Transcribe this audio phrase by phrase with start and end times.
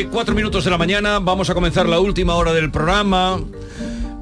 [0.00, 3.38] 11, 4 minutos de la mañana, vamos a comenzar la última hora del programa.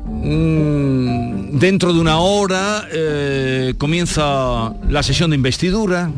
[0.07, 6.11] Mm, dentro de una hora eh, comienza la sesión de investidura.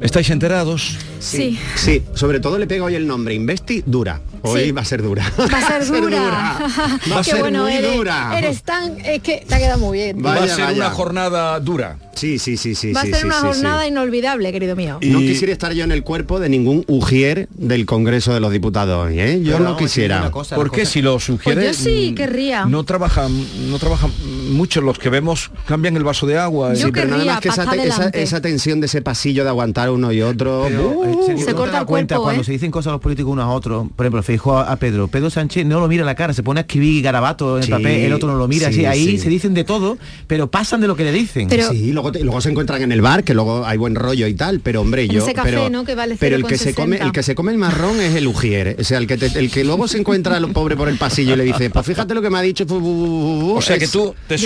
[0.00, 0.96] ¿Estáis enterados?
[1.18, 1.58] Sí.
[1.74, 4.20] Sí, sobre todo le pega hoy el nombre, Investidura.
[4.46, 4.72] Hoy Sí.
[4.72, 5.24] va a ser dura.
[5.38, 6.58] Va a ser dura.
[7.12, 8.38] Va a ser bueno, muy eres, dura.
[8.38, 8.98] eres tan...
[9.04, 10.24] Es que te ha quedado muy bien.
[10.24, 10.76] Va a ser vaya.
[10.76, 11.96] una jornada dura.
[12.14, 12.92] Sí, sí, sí, sí.
[12.92, 13.46] Va a sí, ser sí, una sí, sí.
[13.48, 14.98] jornada inolvidable, querido mío.
[15.02, 19.10] No quisiera estar yo en el cuerpo de ningún ujier del Congreso de los Diputados,
[19.10, 19.40] ¿eh?
[19.42, 20.30] Yo no quisiera.
[20.30, 21.62] ¿Por qué si lo sugiere?
[21.62, 22.64] Pues yo sí mm, querría.
[22.66, 23.32] No trabajan,
[23.70, 24.10] no trabajan
[24.50, 26.74] muchos los que vemos cambian el vaso de agua.
[26.74, 27.64] Yo y- Pero nada más que esa,
[28.12, 30.64] esa, tensión de ese pasillo de aguantar uno y otro.
[30.68, 31.26] Pero, eh, ¡uh!
[31.26, 32.44] Se ¿tú no corta el cuenta cuerpo, cuando ¿eh?
[32.44, 35.08] se dicen cosas a los políticos unos a otros, por ejemplo, fijo a, a Pedro.
[35.08, 37.70] Pedro Sánchez no lo mira a la cara, se pone a escribir garabato en el
[37.70, 39.18] papel, el otro no lo mira, sí, así, ahí sí.
[39.18, 41.48] se dicen de todo, pero pasan de lo que le dicen.
[41.48, 44.26] Pero- sí, luego, te- luego se encuentran en el bar, que luego hay buen rollo
[44.26, 45.22] y tal, pero hombre, yo.
[45.22, 45.84] ese café, pero, ¿no?
[45.84, 47.06] Que vale pero el que se come, 0,60.
[47.06, 48.76] el que se come el marrón es el ujier.
[48.80, 50.96] O sea, el que te- el que luego se encuentra a los pobres por el
[50.98, 52.64] pasillo y le dice, pues fíjate lo que me ha dicho.
[52.68, 54.44] O sea que tú te, se-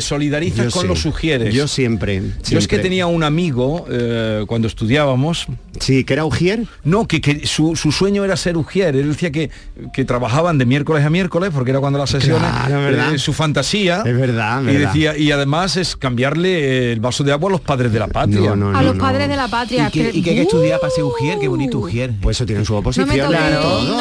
[0.00, 0.88] solidarizas Yo con sí.
[0.88, 1.54] los sugieres.
[1.54, 2.78] Yo siempre, Yo es que siempre.
[2.78, 5.46] tenía un amigo eh, cuando estudiábamos,
[5.80, 6.66] Sí, que era ujier.
[6.84, 8.83] no, que, que su, su sueño era ser ujier.
[8.88, 9.50] Él decía que,
[9.92, 14.02] que trabajaban de miércoles a miércoles, porque era cuando las sesiones, Claro, eh, su fantasía.
[14.04, 14.80] Es verdad, Y verdad.
[14.92, 18.54] decía, y además es cambiarle el vaso de agua a los padres de la patria.
[18.54, 19.00] No, no, A los no.
[19.02, 19.88] padres de la patria.
[19.88, 22.12] y que, y que hay que estudiar para ser ujier, qué bonito ujier.
[22.20, 23.08] Pues eso tienen su oposición.
[23.08, 23.20] Toquéis.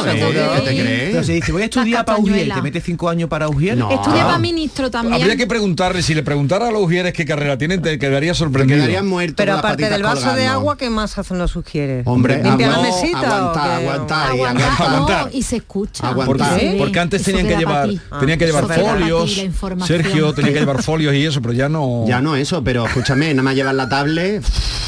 [0.04, 1.11] ¿Qué te crees?
[1.11, 3.77] Pero se dice, voy a estudiar para ujier, te metes cinco años para ujier.
[3.77, 3.92] No.
[3.92, 5.14] Estudia para ministro también.
[5.22, 8.38] Habría que preguntarle, si le preguntara a los ujieres qué carrera tienen, te quedaría Te
[8.39, 8.80] sorprendido.
[8.80, 12.05] quedarían muertos Pero aparte del vaso de agua, ¿qué más hacen los sugieres?
[12.08, 13.20] Hombre, ¿Limpiar la agua- mesita
[13.54, 14.62] qué?
[14.63, 16.07] Aguantar y Aguantar, se escucha.
[16.09, 16.49] Aguantar.
[16.49, 19.41] Porque, Sí, porque antes eso tenían que llevar tenían que llevar folios.
[19.85, 23.29] Sergio tenía que llevar folios y eso pero ya no Ya no eso, pero escúchame,
[23.33, 24.43] nada más llevar la tablet.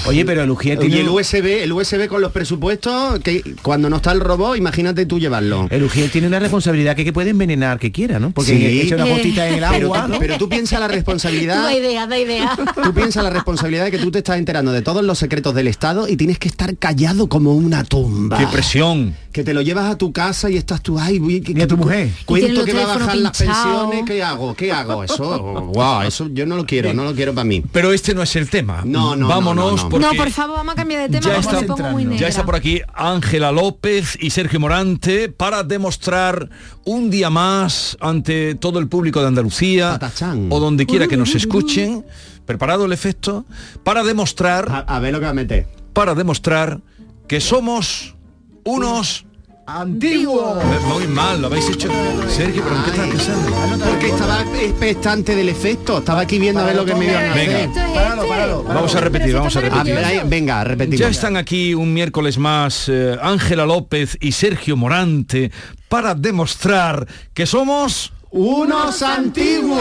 [0.07, 1.01] Oye, pero el ujier Y tiene...
[1.01, 5.19] el USB, el USB con los presupuestos, que cuando no está el robot, imagínate tú
[5.19, 5.67] llevarlo.
[5.71, 8.29] El ujier tiene una responsabilidad que, que puede envenenar que quiera, ¿no?
[8.29, 8.81] Porque Sí.
[8.81, 10.19] echa una Eh, gotita en el Pero, agua, ¿no?
[10.19, 11.55] pero tú piensas la responsabilidad.
[11.63, 12.55] da idea, da idea.
[12.83, 15.67] Tú piensas la responsabilidad de que tú te estás enterando de todos los secretos del
[15.67, 18.37] Estado y tienes que estar callado como una tumba.
[18.37, 21.61] qué presión Que te lo llevas a tu casa y estás tú, ay, que, Ni
[21.63, 22.07] a tu mujer.
[22.21, 24.53] Y Cuento que va a bajar las pensiones, ¿qué hago?
[24.55, 25.03] ¿Qué hago?
[25.03, 25.41] Eso,
[25.73, 27.61] wow, eso yo no lo quiero, no lo quiero para mí.
[27.71, 30.11] pero este no es el tema No, no, vámonos no, no, no.
[30.11, 32.09] No, por favor, vamos a cambiar de tema Ya está me pongo muy entrando.
[32.11, 32.19] negra.
[32.21, 36.49] ya está por aquí Ángela López y Sergio Morante para demostrar
[36.85, 40.47] un día más ante todo el público de Andalucía Patachán.
[40.51, 42.05] o donde quiera que nos escuchen
[42.45, 43.43] preparado el efecto
[43.83, 45.67] para demostrar A, a ver lo que va a meter.
[45.93, 46.79] para demostrar
[47.27, 48.15] que somos
[48.63, 49.24] unos
[49.67, 50.61] ¡Antiguo!
[50.87, 51.89] muy mal lo habéis hecho
[52.29, 53.51] Sergio pero ¿en qué estás pensando?
[53.89, 57.33] Porque estaba expectante del efecto, estaba aquí viendo a ver lo que me iban a
[57.33, 57.55] Venga.
[57.57, 57.69] hacer.
[57.69, 58.63] Esto es Páralo, páralo, páralo.
[58.63, 59.95] Vamos a repetir, vamos a repetir.
[60.27, 60.99] venga, repetimos.
[60.99, 65.51] Ya están aquí un miércoles más eh, Ángela López y Sergio Morante
[65.89, 69.79] para demostrar que somos unos antiguos.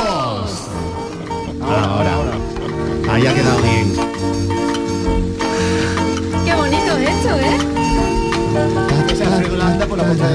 [1.61, 2.33] Ahora, ahora.
[3.13, 3.93] Ahí ha quedado bien.
[6.47, 7.59] Qué bonito es esto, ¿eh?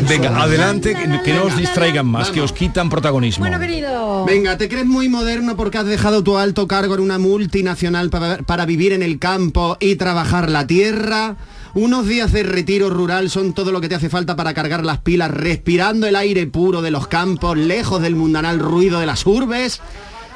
[0.07, 3.44] Venga, adelante, que, no os distraigan más, que os quitan protagonismo.
[3.46, 4.25] Bueno, querido.
[4.25, 8.38] Venga, ¿te crees muy moderno porque has dejado tu alto cargo en una multinacional para,
[8.40, 11.38] para vivir en el campo y trabajar la tierra?
[11.75, 15.00] Unos días de retiro rural son todo lo que te hace falta para cargar las
[15.00, 19.81] pilas, respirando el aire puro de los campos, lejos del mundanal ruido de las urbes.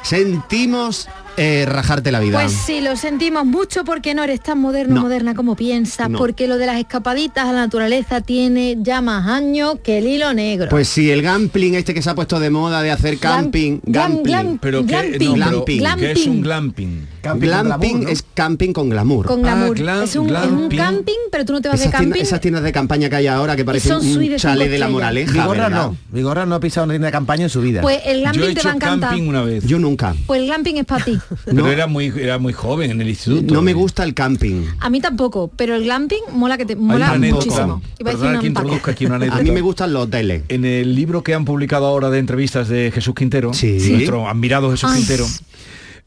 [0.02, 2.40] Sentimos eh, rajarte la vida.
[2.40, 5.00] Pues sí, lo sentimos mucho porque no eres tan moderno, No.
[5.02, 6.18] moderna como piensas, No.
[6.18, 10.32] porque lo de las escapaditas a la naturaleza tiene ya más años que el hilo
[10.34, 10.68] negro.
[10.68, 13.92] Pues sí, el gampling este que se ha puesto de moda de hacer camping, pero
[13.92, 14.32] glamping.
[14.52, 15.82] no, pero Glamping.
[15.98, 17.13] ¿qué es un glamping?
[17.24, 18.08] Camping glamping glamour, ¿no?
[18.10, 19.26] es camping con glamour.
[19.26, 19.76] con Ah, glamour.
[19.78, 20.78] glam- es, un, es un glamping.
[20.78, 22.22] camping, pero tú no te vas esas, de tiendas, camping.
[22.26, 24.88] esas tiendas de campaña que hay ahora que parecen son un de chalet de la
[24.88, 25.32] moraleja.
[25.32, 25.96] Vigorra no.
[26.12, 27.80] Vigorra no ha pisado una tienda de campaña en su vida.
[27.82, 29.10] Pues el Yo glamping he te hecho va a encantar.
[29.10, 30.14] camping una vez, Yo nunca.
[30.26, 31.18] Pues el glamping es para ti.
[31.44, 31.68] pero No.
[31.70, 33.54] era muy era muy joven en el instituto.
[33.54, 34.64] No me gusta el camping.
[34.80, 37.80] A mí tampoco, pero el glamping mola que te mola muchísimo.
[37.98, 38.30] Iba a decir
[38.82, 40.42] que aquí una mí me gustan los hoteles.
[40.48, 43.78] En el libro que han publicado ahora de entrevistas de Jesús Quintero, Sí.
[43.90, 44.98] nuestro admirado Jesús Ay.
[44.98, 45.26] Quintero,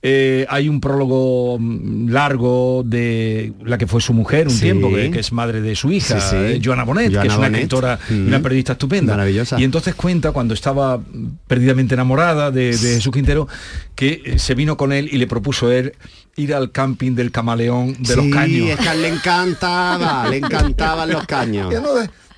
[0.09, 4.61] eh, hay un prólogo mm, largo de la que fue su mujer un Sí.
[4.61, 6.35] tiempo, que, que es madre de su hija, Sí, sí.
[6.37, 7.55] eh, Joana Bonet, que Joana es una Bonet.
[7.61, 8.27] escritora y Mm.
[8.27, 9.13] una periodista estupenda.
[9.13, 9.59] Maravillosa.
[9.59, 10.99] Y entonces cuenta cuando estaba
[11.47, 13.49] perdidamente enamorada de, de Jesús Quintero,
[13.95, 15.93] que eh, se vino con él y le propuso él
[16.37, 18.69] ir al camping del camaleón de los caños.
[18.69, 21.73] es que a él le encantaba, le encantaban los caños.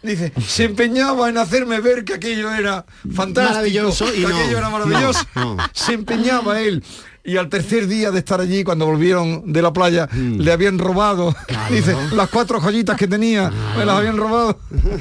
[0.01, 4.57] Dice, se empeñaba en hacerme ver que aquello era fantástico, Maravilloso, y que no, aquello
[4.57, 5.19] era maravilloso.
[5.36, 5.63] no, no.
[5.74, 6.81] Se empeñaba él.
[7.29, 11.35] Y al tercer día de estar allí, cuando volvieron de la playa, le habían robado,
[11.69, 14.57] dice, las cuatro joyitas que tenía, me las habían robado.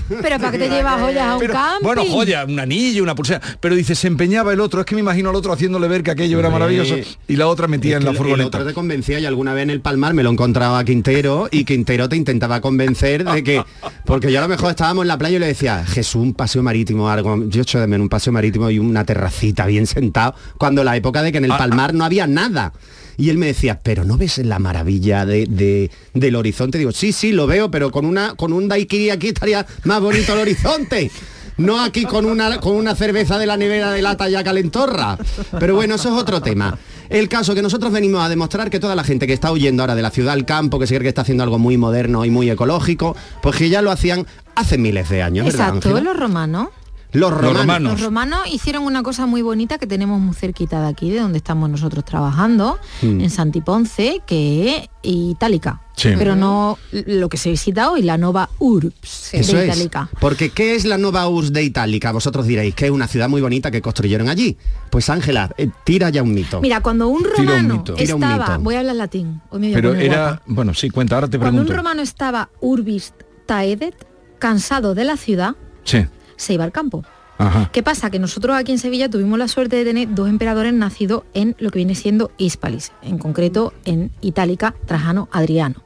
[0.09, 1.85] Pero para que te llevas joyas a un Pero, camping.
[1.85, 3.41] bueno, joya, un anillo, una pulsera.
[3.61, 4.81] Pero dice, se empeñaba el otro.
[4.81, 6.97] Es que me imagino al otro haciéndole ver que aquello era maravilloso.
[7.29, 8.59] Y la otra metía Es en la El furgoneta.
[8.59, 11.65] otro te convencía, yo alguna vez en el Palmar me lo encontraba a Quintero y
[11.65, 13.63] Quintero te intentaba convencer de que,
[14.05, 16.63] porque yo a lo mejor estábamos en la playa y le decía, Jesús, un paseo
[16.63, 20.85] marítimo, algo, yo echo de menos un paseo marítimo y una terracita bien sentado, cuando
[20.85, 22.73] la época de que en el Ah, Palmar no había nada.
[23.17, 26.79] Y él me decía, pero ¿no ves la maravilla de, de- del horizonte?
[26.79, 30.35] Digo, sí, sí, lo veo, pero con una con un daiquiri aquí estaría más bonito
[30.35, 31.11] el horizonte.
[31.57, 35.19] No aquí con una, con una cerveza de la nevera de lata ya calentorra.
[35.59, 36.79] Pero bueno, eso es otro tema.
[37.09, 39.97] El caso que nosotros venimos a demostrar que toda la gente que está huyendo ahora
[39.97, 42.31] de la ciudad al campo, que se cree que está haciendo algo muy moderno y
[42.31, 44.25] muy ecológico, pues que ya lo hacían
[44.55, 46.13] hace miles de años, ¿verdad, Exacto, Ángela?
[46.13, 46.69] los romanos.
[47.13, 47.61] Los romanos.
[47.61, 47.93] romanos.
[47.93, 51.39] Los romanos hicieron una cosa muy bonita que tenemos muy cerquita de aquí, de donde
[51.39, 53.21] estamos nosotros trabajando, Mm.
[53.23, 55.81] en Santiponce, que es Itálica.
[55.97, 56.11] Sí.
[56.19, 59.75] Pero no lo que se visita hoy, la Nova Urbs Eso de es.
[59.75, 60.09] Itálica.
[60.21, 62.13] Porque ¿qué es la Nova Urs de Itálica?
[62.13, 64.57] Vosotros diréis que es una ciudad muy bonita que construyeron allí.
[64.91, 66.61] Pues Ángela, eh, tira ya un mito.
[66.61, 67.95] Mira, cuando un un romano mito.
[67.95, 68.61] Tira un estaba, mito.
[68.61, 70.43] voy a hablar latín, hoy me Pero era, guapa.
[70.47, 71.83] bueno, sí, cuenta, ahora te Cuando un pregunto.
[71.83, 73.13] romano estaba urbis
[73.47, 73.95] taedet,
[74.39, 76.05] cansado de la ciudad, Sí.
[76.39, 77.05] Se iba al campo.
[77.37, 77.71] Ajá.
[77.73, 78.11] ¿Qué pasa?
[78.11, 81.71] Que nosotros aquí en Sevilla tuvimos la suerte de tener dos emperadores nacidos en lo
[81.71, 85.85] que viene siendo Hispalis, en concreto en Itálica, Trajano, Adriano.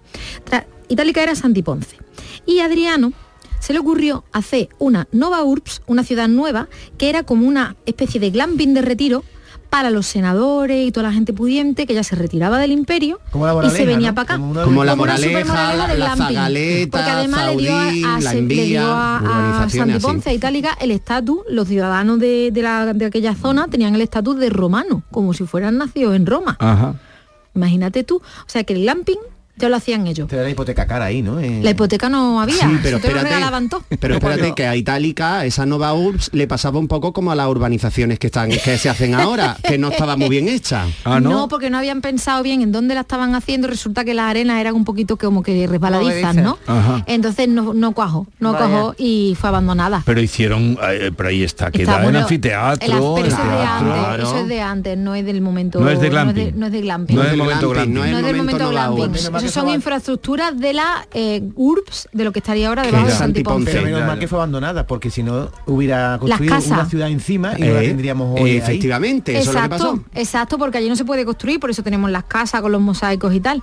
[0.48, 1.98] Tra- Itálica era Santiponce.
[2.46, 3.12] Y Adriano
[3.60, 8.18] se le ocurrió hacer una Nova Urbs, una ciudad nueva, que era como una especie
[8.18, 9.22] de glamping de retiro
[9.72, 13.46] para los senadores y toda la gente pudiente que ya se retiraba del imperio Como
[13.46, 14.14] la y se venía ¿no?
[14.14, 14.34] para acá.
[14.36, 18.20] Como una- Como la moraleja, la, de la zagaleta, Porque además le dio a, a-
[18.20, 20.30] la se- le dio envía, a- a a así.
[20.34, 24.50] Itálica, el estatus, los ciudadanos de, de la- de aquella zona tenían el estatus de
[24.50, 26.58] romano, como si fueran nacidos en Roma.
[26.60, 26.96] Ajá.
[27.54, 28.16] Imagínate tú.
[28.16, 29.18] O sea que el glamping
[29.56, 30.28] ya lo hacían ellos.
[30.28, 31.38] Te da la hipoteca cara ahí, ¿no?
[31.38, 33.84] Eh, La hipoteca no había, Sí, pero te lo espérate, regalaban todo.
[34.00, 37.46] pero espérate que a Itálica, esa Nova Urbs, le pasaba un poco como a las
[37.48, 40.86] urbanizaciones que están que se hacen ahora, que no estaba muy bien hecha.
[41.04, 41.48] Ah, ¿no?
[41.48, 43.66] porque no habían pensado bien en dónde la estaban haciendo.
[43.68, 46.58] Resulta que las arenas eran un poquito como que resbaladizas, ¿no?
[46.66, 47.02] Ajá.
[47.06, 48.66] Entonces no, no cuajó, no Vaya.
[48.66, 50.02] cuajó y fue abandonada.
[50.06, 53.26] Pero hicieron, eh, pero ahí está, que Está da en bueno, anfiteatro, el pero eso
[53.26, 54.22] es de antes, Claro.
[54.22, 55.80] eso es de antes, no es del momento.
[55.80, 56.58] No es de No glamping.
[56.58, 57.16] no es de glamping.
[57.16, 59.12] No es del el momento glamping, no No es del momento glamping.
[59.42, 63.06] Mal Eso son fue- infraestructuras de la eh, URBS, de lo que estaría ahora debajo
[63.06, 63.70] de Santiponce.
[63.70, 64.12] Pero menos Claro.
[64.12, 66.70] mal que fue abandonada, porque si no hubiera construido casas.
[66.72, 68.56] una ciudad encima y no la Eh, tendríamos hoy ahí.
[68.56, 70.04] efectivamente, eso es lo que Exacto, pasó.
[70.20, 73.34] exacto, porque allí no se puede construir, por eso tenemos las casas con los mosaicos
[73.34, 73.62] y tal.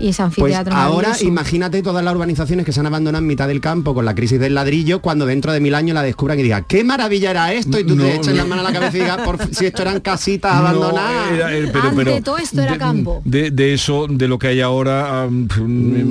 [0.00, 1.24] Y ese Pues anfiteatro ahora maravilloso.
[1.28, 4.40] imagínate todas las urbanizaciones que se han abandonado en mitad del campo con la crisis
[4.40, 7.78] del ladrillo, cuando dentro de mil años la descubran y digan, qué maravilla era esto,
[7.78, 8.34] y tú No, te echas no.
[8.34, 11.32] la mano a la cabeza y digas, por si esto eran casitas No, abandonadas.
[11.32, 13.20] era- era- Ante todo esto era de, campo.
[13.24, 15.26] De, de eso, de lo que hay ahora...
[15.28, 15.46] um,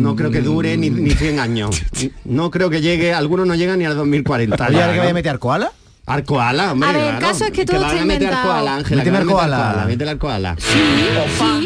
[0.02, 1.82] No creo que dure ni, ni 100 años.
[2.26, 4.68] No creo que llegue, algunos no llegan ni al 2040.
[4.68, 5.02] Oye, ya, ahora que ¿no?
[5.02, 5.72] vaya a meter koala.
[6.10, 6.90] Arcoala, hombre.
[6.90, 8.52] A ver, el caso es que todo van está a meter inventado.
[8.52, 9.04] Arcoala, Ángela.
[9.04, 9.70] Méteme que van a meter Arcoala.
[9.70, 10.56] Arcoala, métele Arcoala.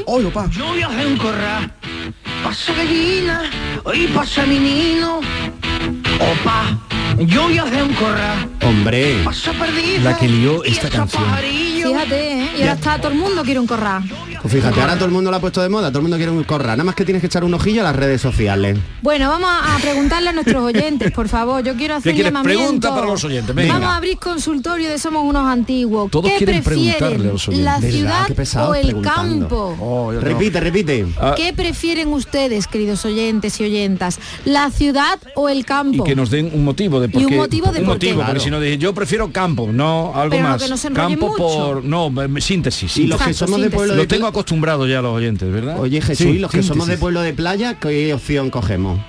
[0.05, 0.49] ¡Oye, opa!
[0.51, 1.73] Yo viajé en corral,
[2.43, 3.41] pasa gallina
[3.93, 5.19] y pasa menino.
[6.19, 6.77] Opa,
[7.19, 9.21] yo viajé en corral, Hombre.
[9.23, 10.01] pasa perdiz.
[10.03, 11.23] La que lió y esta canción.
[11.87, 12.49] Fíjate, ¿eh?
[12.57, 14.03] Y ahora está todo el mundo quiere un corral.
[14.41, 16.31] Pues fíjate, ahora todo el mundo lo ha puesto de moda, todo el mundo quiere
[16.31, 16.71] un corral.
[16.77, 18.77] Nada más que tienes que echar un ojillo a las redes sociales.
[19.01, 21.63] Bueno, vamos a preguntarle a nuestros oyentes, por favor.
[21.63, 22.31] Yo quiero hacer ¿Qué quieres?
[22.33, 22.59] llamamiento.
[22.63, 23.73] Pregunta para los oyentes, venga.
[23.73, 26.11] Vamos a abrir consultorio de Somos Unos Antiguos.
[26.11, 27.31] Todos ¿Qué quieren preguntarle a prefieren?
[27.33, 27.65] los oyentes.
[27.65, 29.77] ¿La ciudad Qué o el campo?
[29.79, 30.19] Oh, no.
[30.19, 31.05] Repite, repite.
[31.19, 34.19] Ah, ¿Qué prefieren ustedes, queridos oyentes y oyentas?
[34.43, 36.03] ¿La ciudad o el y campo?
[36.03, 38.07] que nos den un motivo de por Y un qué- motivo de un por qué.
[38.07, 38.33] motivo, Claro.
[38.33, 40.63] porque si no dije yo prefiero campo, no algo Pero no, más.
[40.63, 41.37] que no se campo mucho.
[41.37, 42.97] por no, eh, síntesis.
[42.97, 45.79] Y los que somos de pueblo Lo tengo acostumbrado ya a los oyentes, ¿verdad?
[45.79, 48.99] Oye Jesús, y los que somos de pueblo de playa, ¿qué opción cogemos?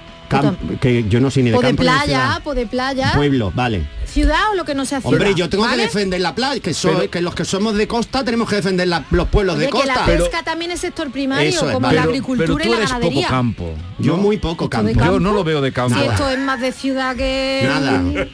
[0.81, 2.55] Que yo no soy ni de O de campo ni de playa, ciudad.
[2.57, 3.13] de playa.
[3.15, 3.87] Pueblo, vale.
[4.07, 5.15] Ciudad o lo que no sea ciudad.
[5.15, 5.77] Hombre, yo tengo ¿vale?
[5.79, 8.57] que defender la playa, que soy, Pero- que los que somos de costa tenemos que
[8.57, 10.07] defender la- los pueblos Oye, de que la costa.
[10.07, 12.91] pesca también es sector primario, es, como la pero, agricultura pero tú y la eres
[12.91, 13.23] ganadería.
[13.23, 13.75] poco campo.
[13.99, 14.93] yo muy poco campo.
[14.93, 15.99] Yo no lo veo de campo.
[15.99, 18.03] Si esto es más de ciudad que Nada.
[18.03, 18.29] de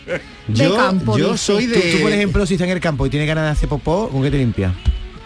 [0.48, 1.16] Yo, campo.
[1.16, 3.44] yo soy Tú, de tú, por ejemplo, si estás en el campo y tienes ganas
[3.44, 4.72] de hacer popó, ¿con qué te limpias?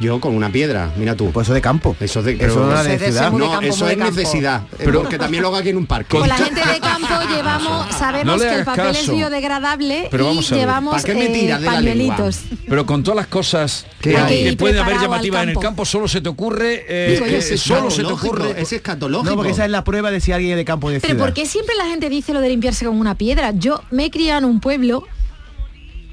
[0.04, 1.30] Yo con una piedra, mira tú.
[1.32, 1.96] Pues eso de campo.
[1.98, 3.32] Eso de, Eso no ciudad.
[3.32, 4.14] No, campo, eso es campo.
[4.14, 4.62] necesidad.
[4.76, 6.18] Pero- porque también lo hago aquí en un parque.
[6.18, 9.14] Con la gente de campo llevamos, sabemos No que el papel es caso.
[9.14, 12.30] biodegradable Pero y vamos a ver, llevamos ¿para qué me eh, tiras de la.
[12.68, 14.44] Pero con todas las cosas ¿Qué que, hay?
[14.44, 15.84] que pueden haber llamativas en el campo.
[15.84, 18.60] solo se te ocurre, eh, Digo eh, solo se te ocurre.
[18.60, 19.30] Es escatológico.
[19.30, 21.24] No, porque esa es la prueba de si alguien es de campo de Pero ciudad.
[21.24, 23.52] ¿por qué siempre la gente dice lo de limpiarse con una piedra?
[23.52, 25.04] Yo me he criado en un pueblo,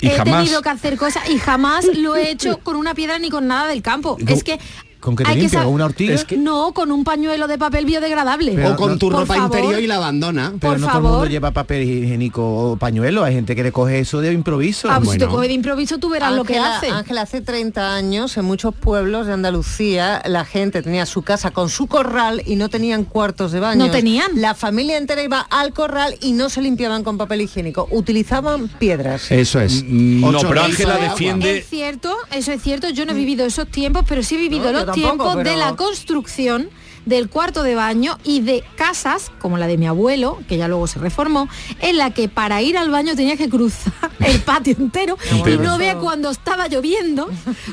[0.02, 0.40] Y he jamás.
[0.44, 3.68] tenido que hacer cosas y jamás lo he hecho con una piedra ni con nada
[3.68, 4.16] del campo.
[4.18, 4.60] ¿Con- Es que
[5.02, 5.60] ¿Con qué te que limpia?
[5.60, 6.14] sab- ¿Con una ortiga?
[6.16, 8.66] Es que- No, con un pañuelo de papel biodegradable.
[8.66, 9.58] o con tu ropa favor.
[9.60, 10.54] interior y la abandona.
[10.60, 13.24] Pero por no todo el mundo lleva papel higiénico o pañuelo.
[13.24, 14.90] Hay gente que le coge eso de improviso.
[14.90, 15.38] Ah, pues si te Bueno.
[15.38, 16.90] coge de improviso tú verás lo que hace.
[16.90, 21.70] Ángela, hace 30 años en muchos pueblos de Andalucía la gente tenía su casa con
[21.70, 23.86] su corral y no tenían cuartos de baño.
[23.86, 24.40] No tenían.
[24.40, 29.32] La familia entera iba al corral y no se limpiaban con papel higiénico, utilizaban piedras.
[29.32, 29.84] Eso es.
[29.84, 31.58] Mm, No, pero Ángela defiende.
[31.60, 34.72] Es cierto, eso es cierto, yo no he vivido esos tiempos, pero sí he vivido
[34.72, 36.70] No, los tampoco, tiempos de pero- la construcción
[37.06, 40.88] del cuarto de baño y de casas, como la de mi abuelo, que ya luego
[40.88, 45.18] se reformó, en la que para ir al baño tenía que cruzar el patio entero
[45.46, 47.30] y no vea cuando estaba lloviendo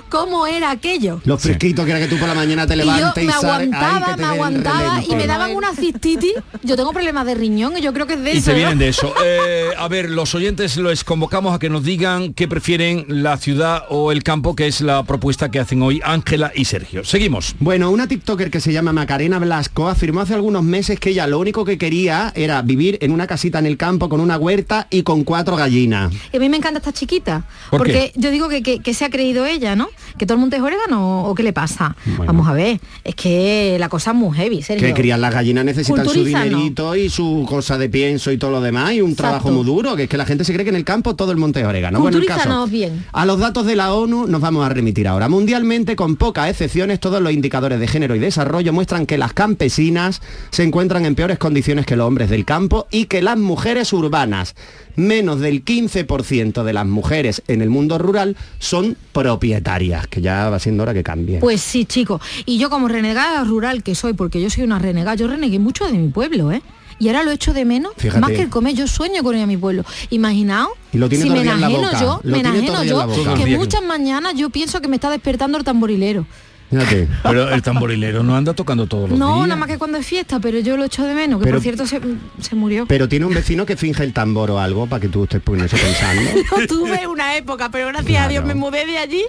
[0.09, 1.21] cómo era aquello.
[1.25, 4.17] Lo fresquito que era que tú por la mañana te Y yo y, me aguantaba,
[4.17, 6.35] me aguantaba y me daban una cistitis.
[6.63, 8.47] Yo tengo problemas de riñón y yo creo que es de Y eso.
[8.47, 8.57] te ¿no?
[8.57, 9.13] vienen de eso.
[9.31, 13.85] Eh, a ver, los oyentes los convocamos a que nos digan qué prefieren la ciudad
[13.91, 17.05] o el campo, que es la propuesta que hacen hoy Ángela y Sergio.
[17.05, 17.55] Seguimos.
[17.59, 21.39] Bueno, una TikToker que se llama Macarena Blasco afirmó hace algunos meses que ella lo
[21.41, 25.03] único que quería era vivir en una casita en el campo con una huerta y
[25.03, 26.13] con cuatro gallinas.
[26.33, 29.05] Y a mí me encanta esta chiquita, ¿Por porque yo digo que, que- que se
[29.05, 29.89] ha creído ella, ¿no?
[30.17, 31.97] Que todo el mundo es orégano o qué le pasa.
[32.05, 32.25] Bueno.
[32.33, 34.87] Vamos a ver, es que la cosa es muy heavy, Sergio.
[34.87, 38.61] Que crían las gallinas necesitan su dinerito y su cosa de pienso y todo lo
[38.61, 40.77] demás y un trabajo muy duro, que es que la gente se cree que en
[40.77, 42.01] el campo todo el monte es orégano.
[42.01, 43.05] Bueno, el caso, bien.
[43.13, 45.29] A los datos de la ONU nos vamos a remitir ahora.
[45.29, 50.23] Mundialmente, con pocas excepciones, todos los indicadores de género y desarrollo muestran que las campesinas
[50.51, 54.55] se encuentran en peores condiciones que los hombres del campo y que las mujeres urbanas,
[54.95, 60.61] menos del 15% de las mujeres en el mundo rural, son propietarias, que ya va
[60.61, 61.41] siendo hora que cambie.
[61.41, 62.23] Pues sí, chicos.
[62.47, 65.87] Y yo como renegada rural que soy, porque yo soy una renegada, yo renegué mucho
[65.87, 66.63] de mi pueblo, ¿eh?
[67.01, 68.21] Y ahora lo echo de menos, Fíjate.
[68.21, 69.85] más que el comer, yo sueño con ir a mi pueblo.
[70.11, 72.85] Imaginaos, Y lo tiene si me todavía en la enajeno boca, yo, lo me enajeno
[72.85, 76.27] yo, que muchas mañanas yo pienso que me está despertando el tamborilero.
[76.71, 77.09] Fíjate.
[77.23, 79.49] Pero el tamborilero no anda tocando todos los No, días.
[79.49, 81.63] nada más que cuando es fiesta, pero yo lo echo de menos, que Pero- por
[81.63, 82.01] cierto se,
[82.41, 82.87] se murió.
[82.87, 85.67] Pero tiene un vecino que finge el tambor o algo para que tú estés poniendo
[85.75, 86.31] eso pensando.
[86.59, 89.23] No tuve una época, pero gracias a Dios me mudé de allí.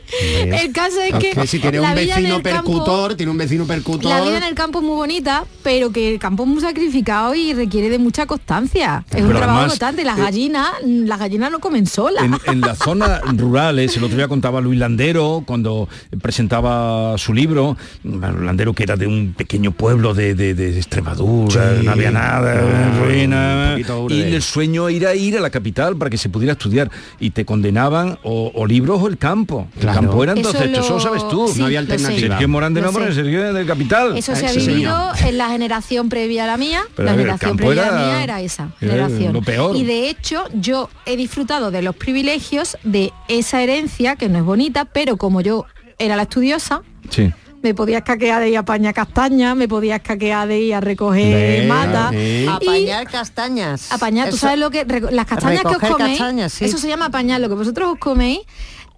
[0.45, 0.63] ¿Ves?
[0.63, 3.37] El caso es que, Que si tiene la un vecino el campo- percutor, tiene un
[3.37, 4.09] vecino percutor.
[4.11, 7.35] La vida en el campo es muy bonita, pero que el campo es muy sacrificado
[7.35, 9.05] y requiere de mucha constancia.
[9.11, 10.03] Es un trabajo además, constante.
[10.03, 12.23] Las eh, gallinas, las gallinas no comen solas.
[12.23, 15.87] En, en las zonas rurales, el otro día contaba Luis Landero cuando
[16.21, 21.85] presentaba su libro, Landero que era de un pequeño pueblo de, de- de Extremadura, Sí.
[21.85, 23.75] no había nada, Ah, ruina,
[24.09, 27.45] y el sueño era ir a la capital para que se pudiera estudiar y te
[27.45, 29.67] condenaban o, o libros o el campo.
[29.79, 29.99] Claro.
[29.99, 31.47] El campo era Eso entonces, lo- eso lo sabes tú.
[31.53, 32.19] sí, No había alternativa.
[32.35, 32.81] Sergio Morán de.
[33.13, 34.17] Sergio del capital.
[34.17, 36.81] Eso se ha Ese vivido en la generación previa a la mía.
[36.95, 39.33] Pero la generación previa a la era- mía era esa era generación.
[39.33, 39.75] lo peor.
[39.75, 44.43] Y de hecho, yo he disfrutado de los privilegios de esa herencia, que no es
[44.43, 45.65] bonita, pero como yo
[45.99, 47.31] era la estudiosa, Sí.
[47.61, 51.61] me podía escaquear de ir a paña castaña, me podía escaquear de ir a recoger
[51.61, 52.11] Ve, mata.
[52.15, 53.91] y- Apañar castañas.
[53.91, 56.65] Apañar, tú Eso- sabes lo que las castañas que os coméis, castañas, sí.
[56.65, 58.39] eso se llama apañar, lo que vosotros os coméis,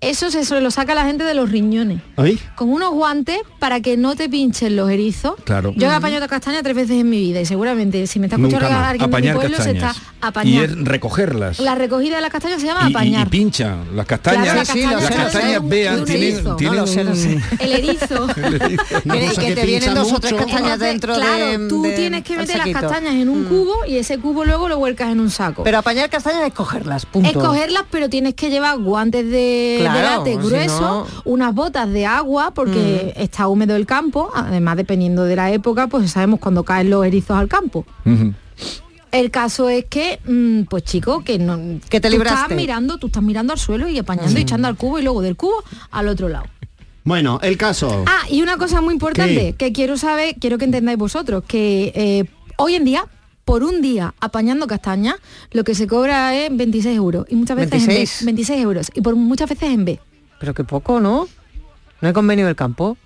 [0.01, 2.01] eso se, se lo saca la gente de los riñones.
[2.17, 5.35] Ay, Con unos guantes para que no te pinchen los erizos.
[5.43, 5.73] Claro.
[5.75, 8.67] Yo he apañado castaña tres veces en mi vida y seguramente si me está escuchando
[8.67, 9.95] alguien de mi Apañar pueblo se castañas.
[9.97, 10.63] está Y apañando.
[10.81, 11.59] es recogerlas.
[11.59, 13.27] La recogida de las castañas se llama y, y- apañar.
[13.27, 16.23] y pinchan las castañas Claro, la las castañas vean tienen,
[17.59, 18.27] El erizo.
[19.41, 22.57] Que- te vienen dos o tres castañas dentro claro, de- tú de- tienes que meter
[22.57, 25.63] las castañas en un cubo y ese cubo luego lo vuelcas en un saco.
[25.63, 27.29] Pero apañar castañas es cogerlas, punto.
[27.29, 32.51] Escogerlas, pero tienes que llevar guantes de, de Claro, si no- unas botas de agua,
[32.53, 37.05] porque está húmedo el campo, además dependiendo de la época, pues sabemos cuando caen los
[37.05, 37.85] erizos al campo.
[39.11, 42.41] El caso es que, mm, pues chico, que no Que te tú libraste.
[42.43, 45.21] estás mirando, tú estás mirando al suelo y apañando y echando al cubo y luego
[45.21, 46.45] del cubo al otro lado.
[47.03, 48.05] Bueno, el caso.
[48.07, 49.55] Ah, y una cosa muy importante ¿Qué?
[49.57, 52.25] que quiero saber, quiero que entendáis vosotros, que eh,
[52.57, 53.05] hoy en día,
[53.45, 55.15] por un día apañando castañas,
[55.51, 57.25] lo que se cobra es 26 euros.
[57.29, 58.21] Y muchas veces 26.
[58.21, 58.31] en B.
[58.31, 58.91] 26 euros.
[58.93, 59.99] Y por muchas veces en B.
[60.39, 61.27] Pero que poco, ¿no?
[62.01, 62.97] No hay convenio del campo.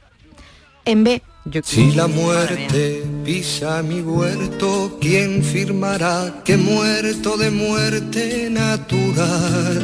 [0.86, 1.22] En B.
[1.46, 9.84] Yo- Si la muerte pisa mi huerto, ¿quién firmará que muerto de muerte natural?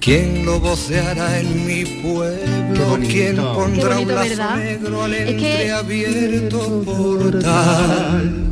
[0.00, 2.98] ¿Quién lo voceará en mi pueblo?
[3.08, 4.56] ¿Quién pondrá un lazo ¿verdad?
[4.56, 8.47] negro al Es que- entreabierto portal?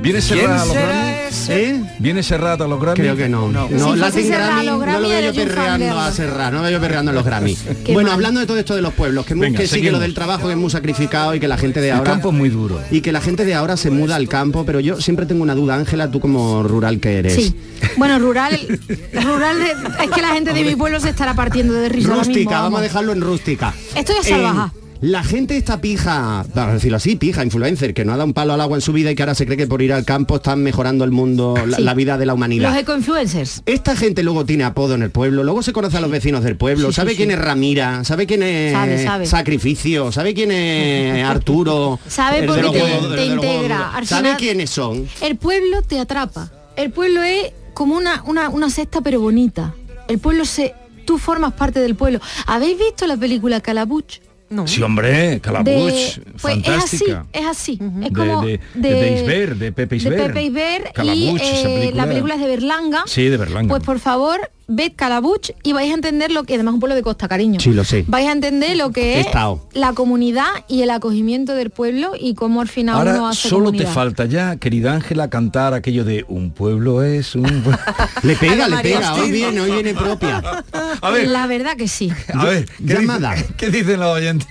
[0.00, 1.10] ¿Viene ¿Quién cerrada a los será Grammy?
[1.28, 1.70] ese?
[1.70, 1.82] ¿Eh?
[1.98, 2.96] ¿Viene cerrada a los Grammy?
[3.00, 3.48] Creo que no.
[3.52, 6.12] No, Si fuese Latin Grammy, los no lo veo yo perreando a.
[6.12, 7.54] Serrat, no lo veo yo perreando en los Grammy.
[7.84, 8.14] Qué bueno, mal.
[8.14, 10.14] hablando de todo esto de los pueblos, que, mu- Venga, que sí que lo del
[10.14, 12.48] trabajo que es muy sacrificado y que la gente de El ahora campo es muy
[12.48, 12.80] duro.
[12.90, 15.54] y que la gente de ahora se muda al campo, pero yo siempre tengo una
[15.54, 17.34] duda, Ángela, tú como rural que eres.
[17.34, 17.54] Sí.
[17.96, 18.58] Bueno, rural,
[19.12, 22.38] rural de- es que la gente de mi pueblo se estará partiendo de risa Rústica,
[22.38, 23.74] mismo, vamos a dejarlo en rústica.
[23.94, 24.72] Esto ya es Eh, salvaja.
[25.00, 28.34] La gente esta pija, vamos a decirlo así, pija, influencer, que no ha dado un
[28.34, 30.04] palo al agua en su vida y que ahora se cree que por ir al
[30.04, 31.82] campo están mejorando el mundo, la, Sí.
[31.84, 32.70] la vida de la humanidad.
[32.70, 33.62] Los ecoinfluencers.
[33.66, 36.56] Esta gente luego tiene apodo en el pueblo, luego se conoce a los vecinos del
[36.56, 37.16] pueblo, Sí, sabe sí.
[37.18, 39.26] quién es Ramira, sabe quién es Sabe, sabe.
[39.26, 41.98] Sacrificio, sabe quién es Arturo.
[42.08, 42.70] Sabe porque
[43.16, 43.76] te- integra.
[43.76, 43.94] duros.
[43.94, 45.08] Al Sabe final- quiénes son.
[45.20, 46.50] El pueblo te atrapa.
[46.76, 49.74] El pueblo es como una, una, una cesta pero bonita.
[50.08, 50.74] El pueblo se...
[51.04, 52.20] Tú formas parte del pueblo.
[52.46, 54.18] ¿Habéis visto la película Calabuch?
[54.50, 54.66] No.
[54.66, 57.26] Sí, hombre, Calabuch, De- pues fantástica.
[57.32, 57.78] Es así, es así.
[58.02, 60.16] Es De- como de- de Isbert, de Pepe Isbert.
[60.16, 62.02] De Pepe Isbert y Calabuch, esa eh, película.
[62.04, 63.02] la película es de Berlanga.
[63.06, 63.68] Sí, de Berlanga.
[63.68, 66.94] Pues por favor, ved Calabuch y vais a entender lo que, además es un pueblo
[66.94, 67.58] de costa, cariño.
[67.58, 68.04] Sí, lo sé.
[68.06, 69.66] Vais a entender lo que es estado.
[69.72, 73.66] la comunidad y el acogimiento del pueblo y cómo al final uno Ahora hace solo
[73.66, 73.86] comunidad.
[73.86, 77.78] te falta ya, querida Ángela, cantar aquello de un pueblo es un pueblo.
[78.22, 80.38] Le pega, le pega, hoy viene, hoy viene propia.
[81.00, 82.10] A ver, La verdad que sí.
[82.34, 83.34] A ver, ¿qué, Llamada.
[83.34, 84.48] dice- ¿qué dicen los oyentes?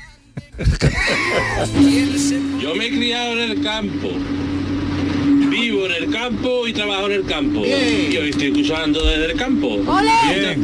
[2.60, 4.08] Yo me he criado en el campo.
[5.98, 7.62] En el campo y trabajo en el campo.
[7.62, 8.12] Bien.
[8.12, 9.68] Y hoy estoy escuchando desde el campo.
[9.68, 10.58] ¡Ole!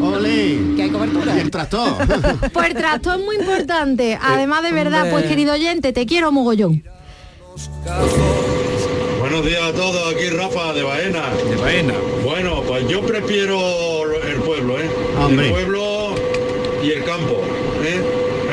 [0.00, 0.58] Ole.
[0.76, 1.36] Que hay cobertura.
[1.36, 1.94] Y el tractor.
[2.52, 4.18] Pues el tractor es muy importante.
[4.20, 6.82] Además de verdad, pues querido oyente, te quiero mogollón.
[9.20, 11.22] Buenos días a todos, aquí Rafa de Baena.
[11.50, 11.94] de Baena.
[12.24, 13.58] Bueno, pues yo prefiero
[14.22, 14.90] el pueblo, ¿eh?
[15.20, 15.46] Hombre.
[15.48, 16.14] El pueblo
[16.82, 17.42] y el campo,
[17.84, 18.02] ¿eh?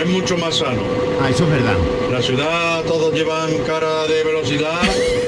[0.01, 0.81] Es mucho más sano.
[1.21, 1.75] Ah, eso es verdad.
[2.11, 4.79] La ciudad todos llevan cara de velocidad,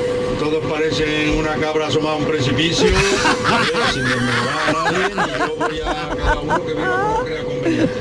[0.52, 2.90] todos parecen una cabra asomada a un precipicio,
[3.94, 7.94] sin desmejorar a nadie, ni yo voy a cada uno que viva como crea conveniente.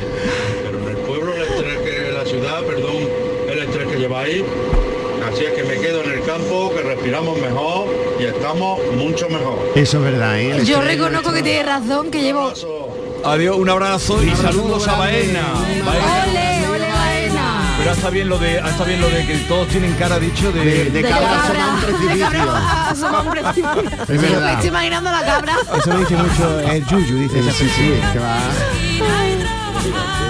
[0.65, 2.97] Pero en el pueblo el estrés que la ciudad, perdón,
[3.49, 4.43] el estrés que lleváis,
[5.33, 7.87] así es que me quedo en el campo, que respiramos mejor
[8.19, 9.71] y estamos mucho mejor.
[9.77, 10.65] Eso es verdad, ¿eh?
[10.65, 12.53] Yo reconozco que tienes razón, que llevo...
[13.23, 15.45] Adiós, un abrazo y Saludos a Baena.
[15.85, 16.60] Baena.
[17.81, 20.65] Pero está bien lo de, está bien lo de que todos tienen cara dicho de,
[20.65, 23.81] De, de cabra cabra asomada a un precipicio.
[24.03, 24.53] Es Me verdad.
[24.53, 25.57] estoy imaginando la cabra.
[25.79, 28.13] Eso lo dice mucho el Yuyu, dice esa Sí, sí, expresión.
[28.13, 28.39] que va.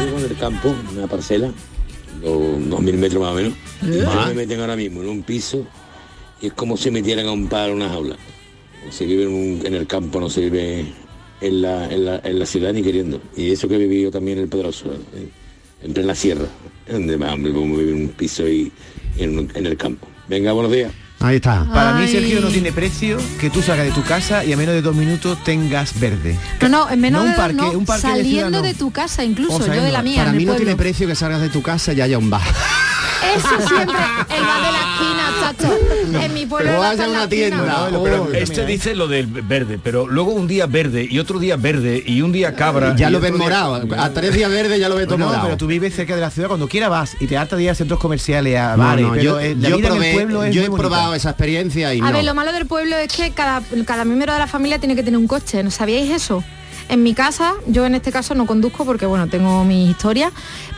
[0.01, 1.51] Yo vivo en el campo, una parcela,
[2.23, 3.53] dos, mil metros más o menos.
[3.83, 5.67] Y yo me meten ahora mismo en un piso
[6.41, 8.17] y es como si metieran a un par una jaula.
[8.91, 10.87] Se vive en, un- en el campo, no se vive
[11.41, 13.21] en la, en, la, en la ciudad ni queriendo.
[13.37, 15.40] Y eso que he vivido también en el Pedroso, en,
[15.83, 16.47] en plena sierra,
[16.91, 18.71] donde más hombre, vivir en un piso y
[19.17, 20.07] en, un- en el campo.
[20.29, 20.93] Venga, buenos días.
[21.23, 21.67] Ahí está.
[21.71, 22.09] Para mí.
[22.09, 24.97] Sergio, no tiene precio que tú salgas de tu casa y a menos de dos
[24.97, 26.39] minutos tengas verde.
[26.63, 28.63] No, no, en menos No un de no, un parque de saliendo ciudad, no.
[28.63, 30.65] de tu casa, incluso, O yo de la mía, Para en mí el no pueblo.
[30.67, 32.41] tiene precio que salgas de tu casa y haya un bar.
[33.37, 33.97] Eso siempre,
[34.35, 34.99] el bar de la
[35.55, 35.75] chacho.
[36.21, 37.89] En mi pueblo Pero vaya a una tienda.
[37.91, 41.57] No, pero- Este dice lo del verde, pero luego un día verde y otro día
[41.57, 42.95] verde y un día cabra.
[42.97, 43.83] ya lo ves día- morado.
[43.99, 45.45] A tres días verdes ya lo ves todo No, morado.
[45.45, 47.71] pero tú vives cerca de la ciudad, cuando quieras vas y te harta de ir
[47.71, 50.55] a centros comerciales, a bares, no, yo, eh, la yo vida en el pueblo es
[50.55, 50.89] yo muy he bonita.
[50.89, 52.13] probado esa experiencia y A no.
[52.13, 55.03] ver, lo malo del pueblo es que cada, cada miembro de la familia tiene que
[55.03, 56.43] tener un coche, ¿no sabíais eso?
[56.91, 60.33] En mi casa, yo en este caso no conduzco porque bueno, tengo mis historias,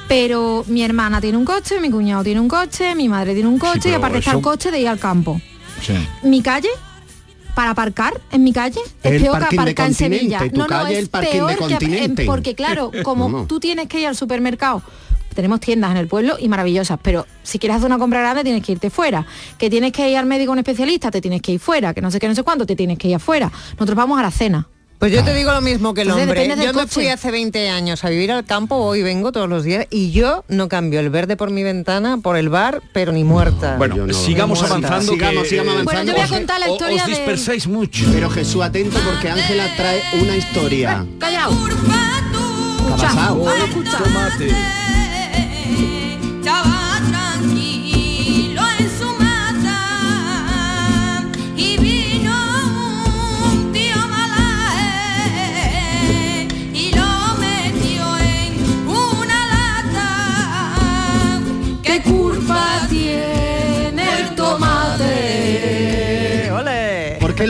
[0.09, 3.59] pero mi hermana tiene un coche, mi cuñado tiene un coche, mi madre tiene un
[3.59, 5.41] coche y aparte está eso- el coche de ir al campo.
[5.81, 5.95] Sí.
[6.23, 6.69] Mi calle
[7.55, 10.39] para aparcar en mi calle es El peor que aparcar en Sevilla.
[10.53, 14.17] No, no, es el peor de que- porque claro, como tú tienes que ir al
[14.17, 14.83] supermercado,
[15.35, 18.63] tenemos tiendas en el pueblo y maravillosas, pero si quieres hacer una compra grande tienes
[18.63, 19.25] que irte fuera.
[19.57, 21.95] Que tienes que ir al médico un especialista, te tienes que ir fuera.
[21.95, 23.51] Que no sé qué, no sé cuánto, te tienes que ir afuera.
[23.73, 24.69] Nosotros vamos a la cena.
[25.03, 26.65] Pues yo te digo lo mismo que el Entonces, hombre.
[26.65, 29.89] Yo me fui hace 20 años a vivir al campo, hoy vengo todos los días
[29.91, 33.75] y yo no cambio el verde por mi ventana, por el bar, pero ni muerta.
[33.79, 34.77] Bueno, no- sigamos Muerta.
[34.77, 35.13] avanzando.
[35.15, 35.91] Sigamos, que, sigamos avanzando.
[35.93, 38.05] Bueno, yo voy a os- contar la historia os dispersáis mucho.
[38.13, 41.05] Pero Jesús, atento porque Ángela trae una historia.
[41.19, 41.51] Callao.
[41.51, 43.45] ¿Qué ha pasado?
[44.05, 44.55] Tomate.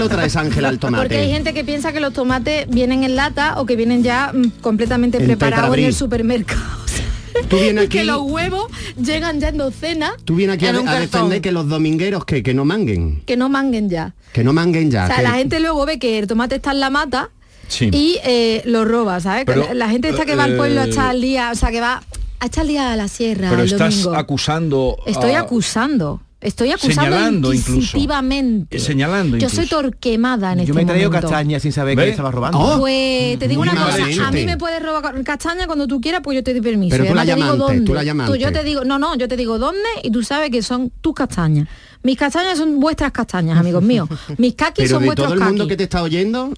[0.02, 1.02] Lo traes, Ángela, al tomate?
[1.04, 4.32] Porque hay gente que piensa que los tomates vienen en lata o que vienen ya
[4.32, 6.60] mm, completamente En preparados en el supermercado.
[7.48, 8.66] Tú vienes y que aquí- los huevos
[9.02, 12.52] llegan ya en docena Tú vienes aquí a, a defender que los domingueros que, que
[12.54, 13.22] no manguen.
[13.24, 14.14] que no manguen ya.
[14.32, 15.04] Que no manguen ya.
[15.04, 17.30] o sea, que- la gente luego ve que el tomate está en la mata
[17.68, 17.88] Sí.
[17.90, 19.44] y eh, lo roba, ¿sabes?
[19.46, 21.70] Pero, la, la gente está que va al pueblo a echar al día, o sea,
[21.70, 22.02] que va
[22.38, 24.14] a echar al día a la sierra Pero el estás domingo.
[24.14, 24.96] acusando...
[25.06, 26.20] Estoy a- acusando.
[26.42, 27.72] Estoy acusando Señalando incluso.
[27.76, 28.76] inquisitivamente.
[28.76, 31.28] Eh, señalando Yo soy torquemada en Yo este me he traído momento.
[31.28, 32.10] castañas sin saber que ¿Ve?
[32.10, 32.58] estaba robando.
[32.58, 32.78] Oh.
[32.80, 36.34] Pues te digo una cosa, a mí me puedes robar castaña cuando tú quieras, pues
[36.34, 36.90] yo te doy permiso.
[36.90, 37.84] Pero Y tú la además te digo dónde.
[37.86, 38.38] tú la llamante.
[38.38, 41.14] yo te digo, no, no, yo te digo dónde y tú sabes que son tus
[41.14, 41.68] castañas.
[42.02, 44.08] Mis castañas son vuestras castañas, amigos míos.
[44.36, 45.68] Mis caquis Pero son de vuestros todo el mundo caquis.
[45.72, 46.52] que te está oyendo,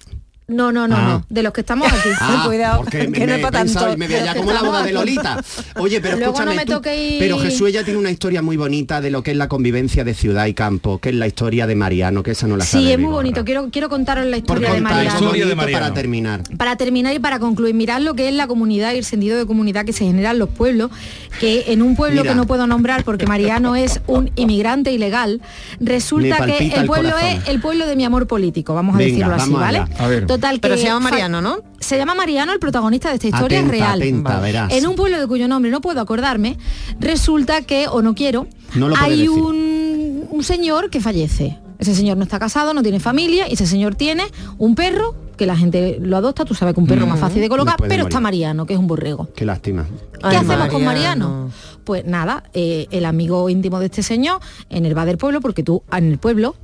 [0.47, 1.01] No, no, no, Ah.
[1.07, 2.09] no, de los que estamos aquí.
[2.19, 3.93] Ah, Cuidado, porque me, que no me es para tanto.
[3.93, 4.91] y me veía De ya como la boda de.
[4.93, 5.41] Lolita.
[5.77, 8.41] Oye, pero Luego no escúchame me tú, toque ir- pero Jesús ella tiene una historia
[8.43, 11.25] muy bonita de lo que es la convivencia de ciudad y campo, que es la
[11.27, 13.43] historia de Mariano, que esa no la Sí, sabe es muy bonito.
[13.43, 15.15] Quiero, quiero contaros la Por historia de Mariano.
[15.17, 16.41] eso bonito para terminar.
[16.57, 19.45] Para terminar y para concluir, mirad lo que es la comunidad y el sentido de
[19.47, 20.91] comunidad que se genera en los pueblos,
[21.39, 22.33] que en un pueblo Mira.
[22.33, 25.41] que no puedo nombrar porque Mariano es un inmigrante ilegal,
[25.79, 27.41] resulta que el el pueblo corazón.
[27.43, 29.77] es el pueblo de mi amor político, vamos a Venga, decirlo así, vamos ¿vale?
[29.79, 29.89] allá.
[30.03, 30.25] A ver.
[30.35, 31.59] Total que Pero se llama Mariano, ¿no?
[31.79, 34.01] Se llama Mariano, el protagonista de esta historia Atenta, real.
[34.01, 34.73] atenta, verás.
[34.73, 36.57] En un pueblo de cuyo nombre no puedo acordarme,
[36.99, 41.57] resulta que, o no quiero, No hay un, un señor que fallece.
[41.79, 44.23] Ese señor no está casado, no tiene familia, y ese señor tiene
[44.57, 47.41] un perro, que la gente lo adopta, tú sabes que un perro es más fácil
[47.41, 48.01] de colocar, pero morir.
[48.07, 49.29] está Mariano, que es un borrego.
[49.35, 49.85] Qué lástima.
[50.29, 51.49] ¿Qué hacemos con Mariano?
[51.83, 55.63] Pues nada, eh, el amigo íntimo de este señor en el bar del pueblo, porque
[55.63, 56.55] tú en el pueblo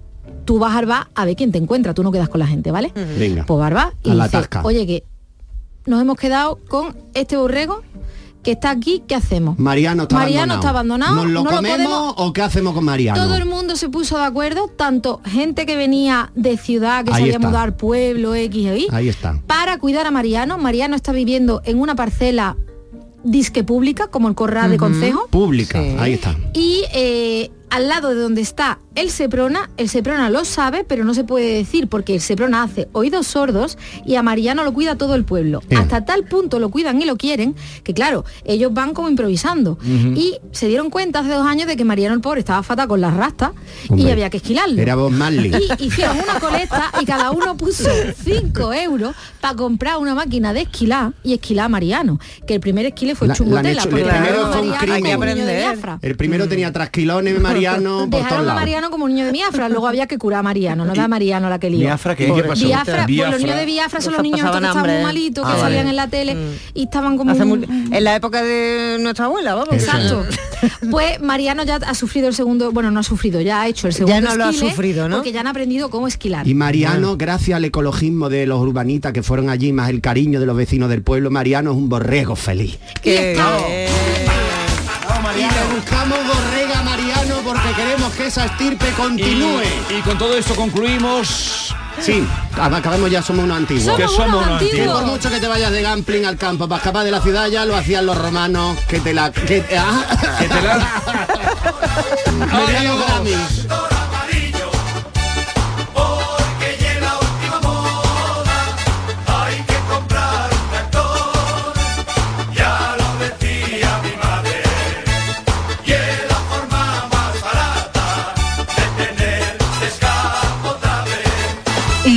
[0.45, 2.71] tú vas al bar a ver quién te encuentra, tú no quedas con la gente,
[2.71, 2.91] ¿vale?
[3.17, 3.45] Venga.
[3.45, 4.61] Pues vas al bar y A la dices, tasca.
[4.63, 5.03] oye que
[5.85, 7.81] nos hemos quedado con este borrego
[8.43, 9.59] que está aquí, ¿qué hacemos?
[9.59, 10.59] Mariano está Mariano abandonado.
[10.59, 13.21] está abandonado, ¿Nos lo no lo comemos podemos- o qué hacemos con Mariano?
[13.23, 17.17] Todo el mundo se puso de acuerdo, tanto gente que venía de ciudad, que Ahí
[17.17, 17.47] se había está.
[17.47, 19.39] mudado al pueblo, X Y, Ahí está.
[19.45, 20.57] para cuidar a Mariano.
[20.57, 22.57] Mariano está viviendo en una parcela
[23.23, 25.27] disque pública, como el corral de concejo.
[25.27, 26.35] Pública, ahí está.
[26.55, 31.13] Y eh, al lado de donde está el Seprona, el Seprona lo sabe, pero no
[31.13, 35.15] se puede decir porque el Seprona hace oídos sordos y a Mariano lo cuida todo
[35.15, 35.61] el pueblo.
[35.69, 35.81] Bien.
[35.81, 39.77] Hasta tal punto lo cuidan y lo quieren que claro, ellos van como improvisando.
[40.15, 42.99] Y se dieron cuenta hace dos años de que Mariano el pobre estaba fatal con
[43.01, 43.51] las rastas
[43.95, 44.81] y había que esquilarlo.
[44.81, 45.51] era Bob Marley.
[45.79, 47.89] Y hicieron una colecta y cada uno puso
[48.23, 52.19] 5 euros para comprar una máquina de esquilar y esquilar a Mariano.
[52.45, 53.83] Que el primer esquile fue La- la chungotela.
[53.83, 55.05] porque el primero fue un crimen.
[56.01, 58.61] El primero tenía trasquilones, Mariano, por todos Dejaron a lados.
[58.81, 61.49] Mariano como un niño de Biafra, luego había que curar a Mariano, no era Mariano
[61.49, 61.79] la que lió.
[61.81, 62.33] ¿Biafra qué?
[62.33, 62.65] ¿Qué pasó?
[62.65, 65.59] Biafra, pues los niños de Biafra son los niños que estaban muy malitos, que Ah,
[65.59, 65.89] salían vale.
[65.91, 66.35] en la tele
[66.73, 67.31] y estaban como...
[67.31, 69.73] Hace un- muy- en la época de nuestra abuela, vamos.
[69.73, 70.25] Exacto.
[70.89, 73.93] Pues Mariano ya ha sufrido el segundo, bueno, no ha sufrido, ya ha hecho el
[73.93, 75.17] segundo no lo ha sufrido, ¿no?
[75.17, 76.47] Porque ya han aprendido cómo esquilar.
[76.47, 80.45] Y Mariano, gracias al ecologismo de los urbanitas que fueron allí, más el cariño de
[80.47, 82.79] los vecinos del pueblo, Mariano es un borrego feliz.
[83.03, 83.37] Que-
[85.37, 86.17] Y le buscamos
[87.75, 89.63] Queremos que esa estirpe continúe.
[89.89, 91.75] Y, y con todo esto concluimos.
[91.99, 92.25] Sí,
[92.59, 93.85] acabamos ya, somos unos antiguos.
[93.85, 94.75] Somos Que somos unos unos antiguos.
[94.75, 97.47] Que por mucho que te vayas de gambling al campo para escapar de la ciudad,
[97.47, 99.31] ya lo hacían los romanos, que te la...
[99.31, 100.03] Que, ah.
[100.39, 100.87] Que te la...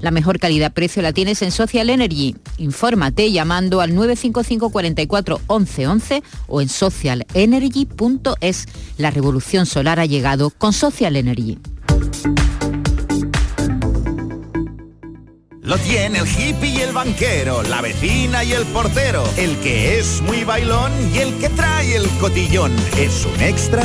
[0.00, 2.34] La mejor calidad-precio la tienes en Social Energy.
[2.58, 8.66] Infórmate llamando al 955 44 11 11 o en socialenergy.es.
[8.96, 11.58] La revolución solar ha llegado con Social Energy.
[15.70, 20.20] Lo tiene el hippie y el banquero, la vecina y el portero, el que es
[20.22, 22.72] muy bailón y el que trae el cotillón.
[22.98, 23.84] ¿Es un extra?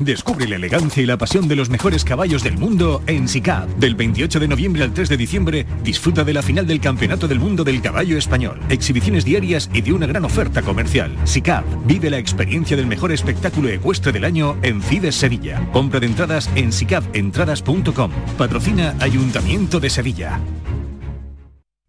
[0.00, 3.68] Descubre la elegancia y la pasión de los mejores caballos del mundo en SICAP.
[3.76, 7.38] Del 28 de noviembre al 3 de diciembre, disfruta de la final del Campeonato del
[7.38, 8.58] Mundo del Caballo Español.
[8.68, 11.16] Exhibiciones diarias y de una gran oferta comercial.
[11.22, 11.64] SICAP.
[11.86, 15.64] Vive la experiencia del mejor espectáculo ecuestre del año en Fides Sevilla.
[15.72, 18.10] Compra de entradas en sicapentradas.com.
[18.36, 20.40] Patrocina Ayuntamiento de Sevilla.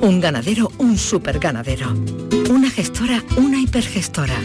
[0.00, 1.92] Un ganadero, un superganadero.
[2.50, 4.36] Una gestora, una hipergestora.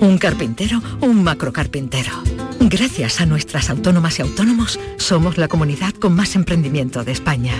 [0.00, 2.12] Un carpintero, un macrocarpintero.
[2.60, 7.54] Gracias a nuestras autónomas y autónomos, somos la comunidad con más emprendimiento de España.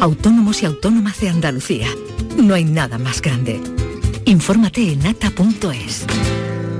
[0.00, 1.88] Autónomos y autónomas de Andalucía.
[2.36, 3.60] No hay nada más grande.
[4.24, 6.06] Infórmate en ata.es.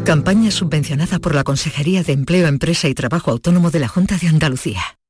[0.04, 4.28] Campaña subvencionada por la Consejería de Empleo, Empresa y Trabajo Autónomo de la Junta de
[4.28, 4.82] Andalucía.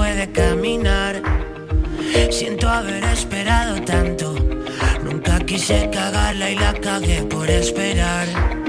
[0.00, 1.20] Puede caminar.
[2.30, 4.34] Siento haber esperado tanto,
[5.04, 8.59] nunca quise cagarla y la cagué por esperar.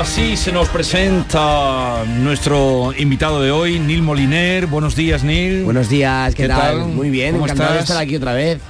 [0.00, 4.66] Así se nos presenta nuestro invitado de hoy, Neil Moliner.
[4.66, 5.62] Buenos días, Neil.
[5.62, 6.86] Buenos días, ¿qué, tal?
[6.86, 7.90] Muy bien, ¿Cómo encantado de estás?
[7.90, 8.60] estar aquí otra vez.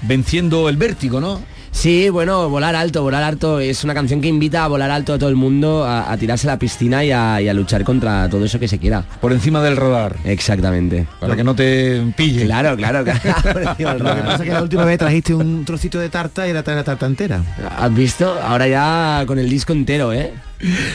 [0.00, 1.42] Venciendo el vértigo, ¿no?
[1.70, 5.18] Sí, bueno, volar alto, volar alto es una canción que invita a volar alto a
[5.18, 8.28] todo el mundo, a, a tirarse a la piscina y a, y a luchar contra
[8.28, 9.04] todo eso que se quiera.
[9.20, 10.16] Por encima del radar.
[10.24, 11.06] Exactamente.
[11.20, 12.46] Para que no te pille.
[12.46, 13.20] Claro, claro, claro.
[13.98, 16.62] Lo que pasa es que la última vez trajiste un trocito de tarta y era
[16.66, 17.42] la tarta entera.
[17.78, 18.38] ¿Has visto?
[18.42, 20.32] Ahora ya con el disco entero, ¿eh?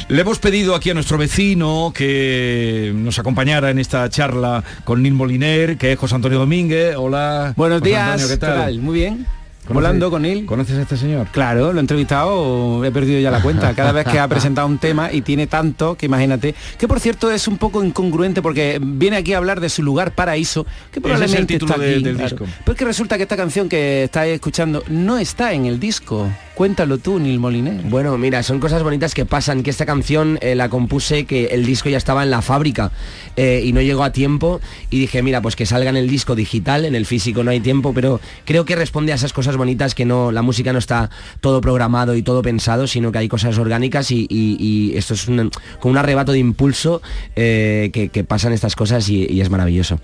[0.10, 5.14] Le hemos pedido aquí a nuestro vecino que nos acompañara en esta charla con Neil
[5.14, 6.96] Moliner, que es José Antonio Domínguez.
[6.98, 7.54] Hola.
[7.56, 8.80] Buenos José días, Antonio, ¿qué tal?
[8.80, 9.26] Muy bien.
[9.64, 10.46] ¿Conoces- Volando con él.
[10.46, 11.28] ¿Conoces a este señor?
[11.32, 13.74] Claro, lo he entrevistado, he perdido ya la cuenta.
[13.74, 17.32] Cada vez que ha presentado un tema y tiene tanto que imagínate, que por cierto
[17.32, 21.36] es un poco incongruente porque viene aquí a hablar de su lugar paraíso, que probablemente
[21.36, 22.30] es el título está de- aquí, del claro.
[22.30, 22.46] disco.
[22.66, 26.30] Pero es que resulta que esta canción que estáis escuchando no está en el disco.
[26.56, 27.82] Cuéntalo tú, Nil Moliner.
[27.86, 31.66] Bueno, mira, son cosas bonitas que pasan, que esta canción eh, la compuse, que el
[31.66, 32.92] disco ya estaba en la fábrica
[33.38, 36.36] eh, y no llegó a tiempo y dije, mira, pues que salga en el disco
[36.36, 39.96] digital, en el físico no hay tiempo, pero creo que responde a esas cosas bonitas
[39.96, 41.10] que no, la música no está
[41.42, 45.92] todo programado y todo pensado, sino que hay cosas orgánicas y, esto es un, como
[45.92, 47.02] un arrebato de impulso
[47.36, 50.00] eh, que, pasan estas cosas y, es maravilloso.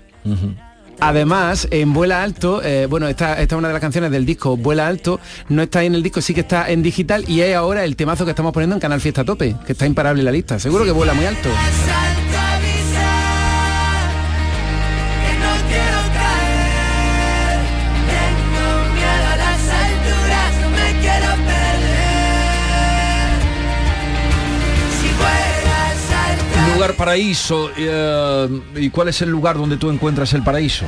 [1.00, 4.56] Además, en Vuela Alto, eh, bueno, esta, esta es una de las canciones del disco
[4.56, 7.56] Vuela Alto, no está ahí en el disco, sí que está en digital y es
[7.56, 10.32] ahora el temazo que estamos poniendo en Canal Fiesta Tope, que está imparable en la
[10.32, 10.58] lista.
[10.58, 11.48] Seguro que vuela muy alto.
[27.00, 27.70] Paraíso.
[27.78, 30.84] eh, ¿Y cuál es el lugar donde tú encuentras el paraíso?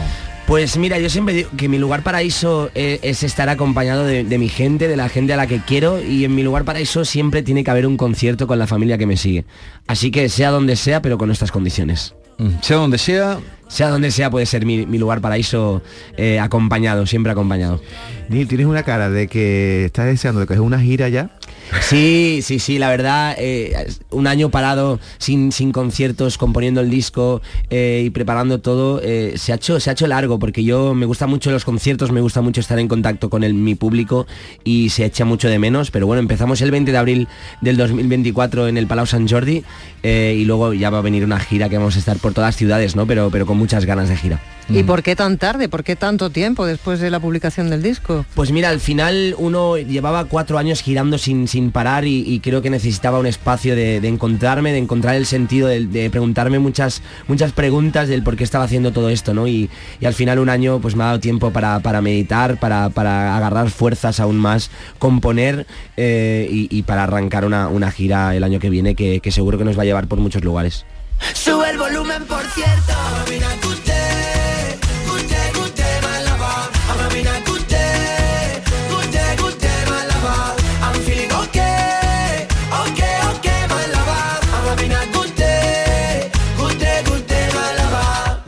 [0.47, 4.39] Pues mira, yo siempre digo que mi lugar paraíso eh, es, estar acompañado de, de
[4.39, 7.43] mi gente, de la gente a la que quiero y en mi lugar paraíso siempre
[7.43, 9.47] tiene que haber un concierto con la familia que me sigue.
[9.87, 12.15] Así que sea donde sea, pero con estas condiciones.
[12.61, 13.39] Sea donde sea.
[13.69, 15.81] Sea donde sea puede ser mi, mi lugar paraíso
[16.19, 17.81] eh, acompañado, siempre acompañado.
[18.29, 21.39] Neil, tienes una cara de que estás deseando de coger una gira ya.
[21.81, 27.41] Sí, sí, sí, la verdad, eh, un año parado sin, sin conciertos, componiendo el disco
[27.71, 31.07] eh, y preparando todo, eh, se, ha hecho, se ha hecho largo porque yo me
[31.07, 34.27] gusta mucho los conciertos, me gusta mucho estar en contacto con el, mi público
[34.65, 37.29] y se echa mucho de menos, pero bueno, empezamos el 20 de abril
[37.61, 39.65] del 2024 en el Palau Sant Jordi
[40.03, 42.57] y luego ya va a venir una gira que vamos a estar por todas las
[42.57, 43.07] ciudades, ¿no?
[43.07, 44.41] Pero, pero con muchas ganas de gira.
[44.69, 45.69] ¿Y por qué tan tarde?
[45.69, 48.25] ¿Por qué tanto tiempo después de la publicación del disco?
[48.35, 52.63] Pues mira, al final uno llevaba cuatro años girando sin, sin parar y, y creo
[52.63, 57.03] que necesitaba un espacio de, de encontrarme, de encontrar el sentido, de, de preguntarme muchas,
[57.29, 59.47] muchas preguntas del por qué estaba haciendo todo esto, ¿no?
[59.47, 59.69] Y,
[60.01, 63.37] y al final un año pues me ha dado tiempo para, para meditar, para, para
[63.37, 68.59] agarrar fuerzas aún más, componer eh, y, y para arrancar una, una gira el año
[68.59, 70.87] que viene que, que seguro que nos va a llevar por muchos lugares.
[71.35, 72.93] Sube el volumen, por cierto.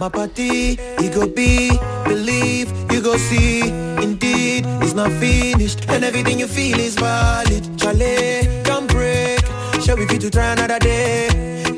[0.04, 1.70] My party, you go be,
[2.04, 3.62] believe, you go see.
[4.02, 7.64] Indeed, it's not finished, and everything you feel is valid.
[7.78, 9.40] Charlie, don't break.
[9.80, 11.28] Shall we fit to try another day?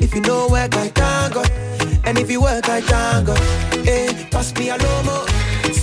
[0.01, 1.43] If you know work, I can go.
[2.03, 3.33] And if you work, I can go.
[3.87, 5.23] Eh, pass me a lomo.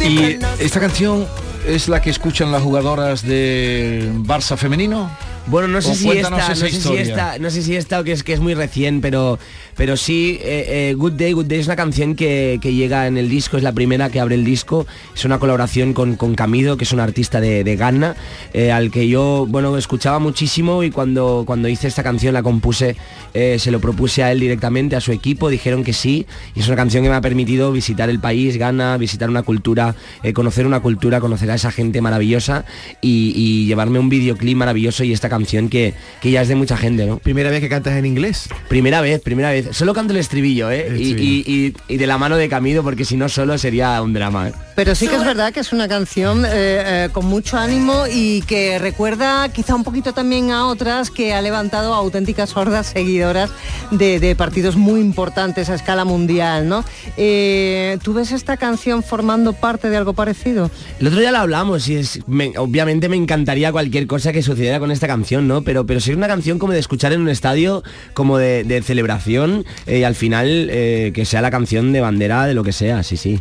[0.03, 1.27] ¿Y esta canción
[1.67, 5.09] es la que escuchan las jugadoras del Barça femenino?
[5.47, 8.05] Bueno, no sé O si esta, no sé si esta, no sé si esta o
[8.05, 9.39] que es que es muy recién, pero
[9.77, 13.19] pero sí, eh, eh, Good Day, Good Day es una canción que, que llega en
[13.19, 16.77] el disco, es la primera que abre el disco, es una colaboración con, con Camido,
[16.77, 18.15] que es un artista de, de Ghana,
[18.53, 22.97] eh, al que yo, bueno, escuchaba muchísimo y cuando, cuando hice esta canción la compuse,
[23.35, 26.77] se lo propuse a él directamente, a su equipo, dijeron que sí, y es una
[26.77, 29.97] canción que me ha permitido visitar el país, Ghana, visitar una cultura,
[30.35, 32.65] conocer una cultura, conocer a esa gente maravillosa
[33.01, 36.77] y, y llevarme un videoclip maravilloso y esta canción que, que ya es de mucha
[36.77, 37.19] gente, ¿no?
[37.19, 38.49] Primera vez que cantas en inglés.
[38.69, 39.69] Primera vez, primera vez.
[39.73, 40.87] Solo canto el estribillo, ¿eh?
[40.89, 44.01] El Y, y- y- y de la mano de Camido, porque si no solo sería
[44.03, 44.49] un drama.
[44.49, 44.53] ¿eh?
[44.75, 48.43] Pero sí que es verdad que es una canción eh, eh, con mucho ánimo y
[48.43, 53.51] que recuerda quizá un poquito también a otras que ha levantado a auténticas hordas seguidoras
[53.93, 56.85] de, de partidos muy importantes a escala mundial, ¿no?
[57.17, 60.71] Eh, ¿Tú ves esta canción formando parte de algo parecido?
[60.99, 64.81] El otro día lo hablamos y es, me- obviamente me encantaría cualquier cosa que sucediera
[64.81, 65.63] con esta canción, ¿no?
[65.63, 68.83] Pero, pero si es una canción como de escuchar en un estadio, como de, de
[68.83, 72.73] celebración, eh, y al final eh, que sea la canción de bandera de lo que
[72.73, 73.41] sea, sí, sí.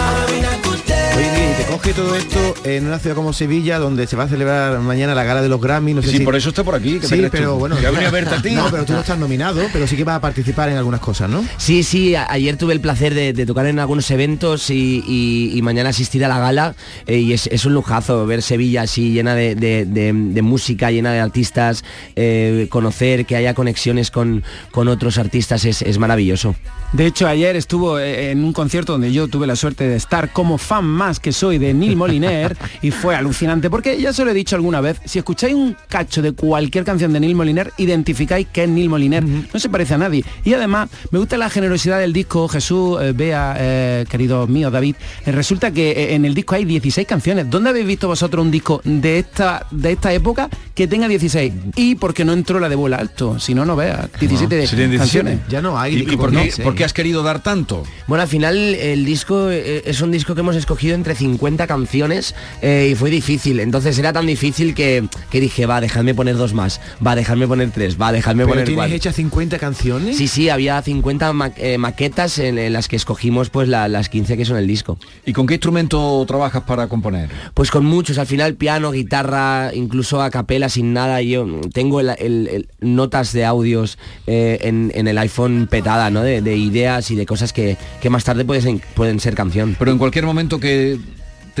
[1.71, 5.23] coge todo esto en una ciudad como Sevilla, donde se va a celebrar mañana la
[5.23, 5.93] gala de los Grammy.
[5.93, 6.99] No sé Sí, si- por eso está por aquí.
[6.99, 7.59] ¿qué Sí, pero tú?
[7.59, 7.75] bueno.
[7.77, 8.51] A verte a ti.
[8.51, 11.29] No, pero tú no estás nominado, pero sí que vas a participar en algunas cosas,
[11.29, 11.45] ¿no?
[11.57, 15.61] Sí, sí, ayer tuve el placer de, de tocar en algunos eventos y, y- y
[15.61, 16.75] mañana asistir a la gala
[17.07, 20.91] eh, y es, es un lujazo ver Sevilla así llena de, de- de- de música,
[20.91, 21.83] llena de artistas,
[22.17, 26.53] eh, conocer que haya conexiones con, con otros artistas es, es maravilloso.
[26.91, 30.33] De hecho, ayer estuvo eh, en un concierto donde yo tuve la suerte de estar
[30.33, 34.31] como fan más que soy de Neil Moliner y fue alucinante porque ya se lo
[34.31, 38.47] he dicho alguna vez, si escucháis un cacho de cualquier canción de Neil Moliner, identificáis
[38.47, 40.25] que es Neil Moliner, no se parece a nadie.
[40.43, 44.95] Y además, me gusta la generosidad del disco, Jesús, eh, Bea, eh, querido mío David,
[45.25, 47.49] eh, resulta que eh, en el disco hay 16 canciones.
[47.49, 51.53] ¿Dónde habéis visto vosotros un disco de esta, de esta época que tenga 16?
[51.75, 54.97] Y porque no entró la de vuela alto, si no, no veas, 17 Serían 17.
[54.97, 55.39] canciones.
[55.49, 55.93] Ya no hay.
[55.93, 56.65] ¿Y, disco y por, con qué, 16.
[56.65, 57.83] por qué has querido dar tanto?
[58.07, 62.35] Bueno, al final el disco eh, es un disco que hemos escogido entre 50 canciones
[62.61, 63.59] eh, y fue difícil.
[63.59, 67.71] Entonces era tan difícil que, que dije, va, dejadme poner dos más, va, dejadme poner
[67.71, 68.95] tres, va, dejadme ¿Pero poner tienes cuatro.
[68.95, 70.17] hechas 50 canciones?
[70.17, 74.09] Sí, sí, había 50 ma- eh, maquetas en, en las que escogimos pues la- las
[74.09, 74.97] 15 que son el disco.
[75.25, 77.29] ¿Y con qué instrumento trabajas para componer?
[77.53, 81.21] Pues con muchos, al final piano, guitarra, incluso a capela, sin nada.
[81.21, 83.97] Yo tengo el- el- el- notas de audios
[84.27, 86.21] eh, en, en el iPhone petada, ¿no?
[86.21, 89.75] De, de ideas y de cosas que, que más tarde pueden, pueden ser canción.
[89.77, 90.97] Pero en cualquier momento que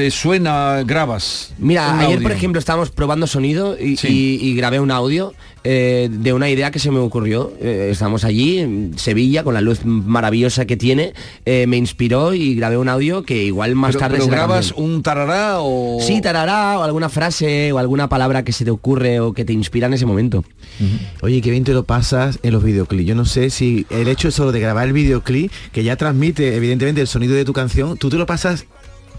[0.01, 1.53] te suena, grabas.
[1.59, 2.21] Mira, ayer audio.
[2.23, 5.33] por ejemplo estábamos probando sonido y, y- y grabé un audio
[5.63, 7.53] eh, de una idea que se me ocurrió.
[7.61, 11.13] Eh, estábamos allí, en Sevilla, con la luz maravillosa que tiene,
[11.45, 14.91] eh, me inspiró y grabé un audio que igual más Pero- tarde pero grabas canción.
[14.91, 15.99] un tarará o.
[16.01, 19.53] Sí, tarará, o alguna frase o alguna palabra que se te ocurre o que te
[19.53, 20.43] inspira en ese momento.
[21.21, 23.05] Oye, qué bien te lo pasas en los videoclips.
[23.07, 27.01] Yo no sé si el hecho solo de grabar el videoclip, que ya transmite evidentemente
[27.01, 28.65] el sonido de tu canción, tú te lo pasas,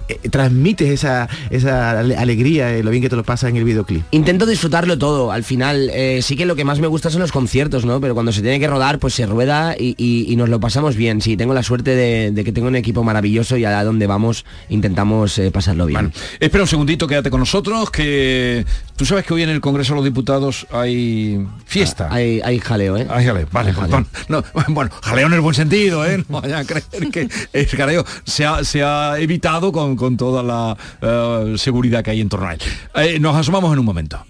[0.09, 3.65] eh, transmites esa, esa ale- alegría, eh, lo bien que te lo pasas en el
[3.65, 4.03] videoclip.
[4.11, 5.33] Intento disfrutarlo todo.
[5.33, 8.01] Al final, eh, sí que lo que más me gusta son los conciertos, ¿no?
[8.01, 10.97] Pero cuando se tiene que rodar, pues se rueda y, y- y nos lo pasamos
[10.97, 11.21] bien.
[11.21, 14.45] Sí, tengo la suerte de, de que tengo un equipo maravilloso y a donde vamos
[14.69, 16.13] intentamos eh, pasarlo bien.
[16.41, 18.65] Espera un segundito, quédate con nosotros, que
[18.97, 22.09] tú sabes que hoy en el Congreso de los Diputados hay fiesta.
[22.11, 23.07] Ah, hay, hay jaleo, ¿eh?
[23.11, 24.07] Hay jaleo, vale, perdón.
[24.29, 26.23] No, bueno, jaleo en el buen sentido, ¿eh?
[26.29, 30.43] No vayan a creer que el jaleo se ha, se ha evitado con, con toda
[30.43, 32.61] la eh, seguridad que hay en torno a él.
[32.95, 34.25] Eh, nos asomamos en un momento.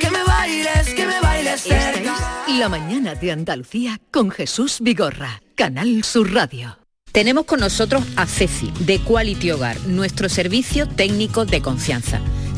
[0.00, 2.44] Que me bailes, que me bailes Esta cerca.
[2.48, 6.76] es La mañana de Andalucía con Jesús Vigorra, Canal Sur Radio.
[7.12, 12.20] Tenemos con nosotros a Ceci, de Quality Hogar, nuestro servicio técnico de confianza.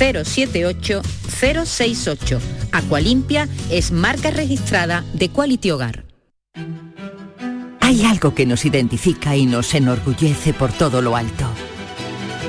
[0.00, 2.40] 078 068.
[2.72, 6.04] Aqualimpia es marca registrada de Quality Hogar.
[7.80, 11.46] Hay algo que nos identifica y nos enorgullece por todo lo alto.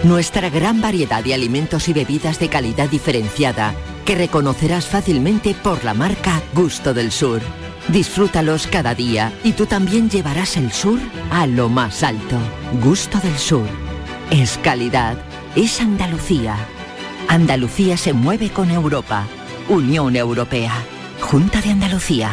[0.04, 3.76] Nuestra gran variedad de alimentos y bebidas de calidad diferenciada
[4.06, 7.42] que reconocerás fácilmente por la marca Gusto del Sur.
[7.90, 11.00] Disfrútalos cada día y tú también llevarás el sur
[11.32, 12.38] a lo más alto.
[12.82, 13.68] Gusto del Sur.
[14.30, 15.18] Es calidad.
[15.56, 16.56] Es Andalucía.
[17.32, 19.26] Andalucía se mueve con Europa.
[19.70, 20.74] Unión Europea.
[21.22, 22.30] Junta de Andalucía.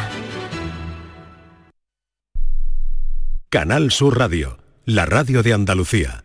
[3.49, 6.25] Canal Sur Radio, la radio de Andalucía.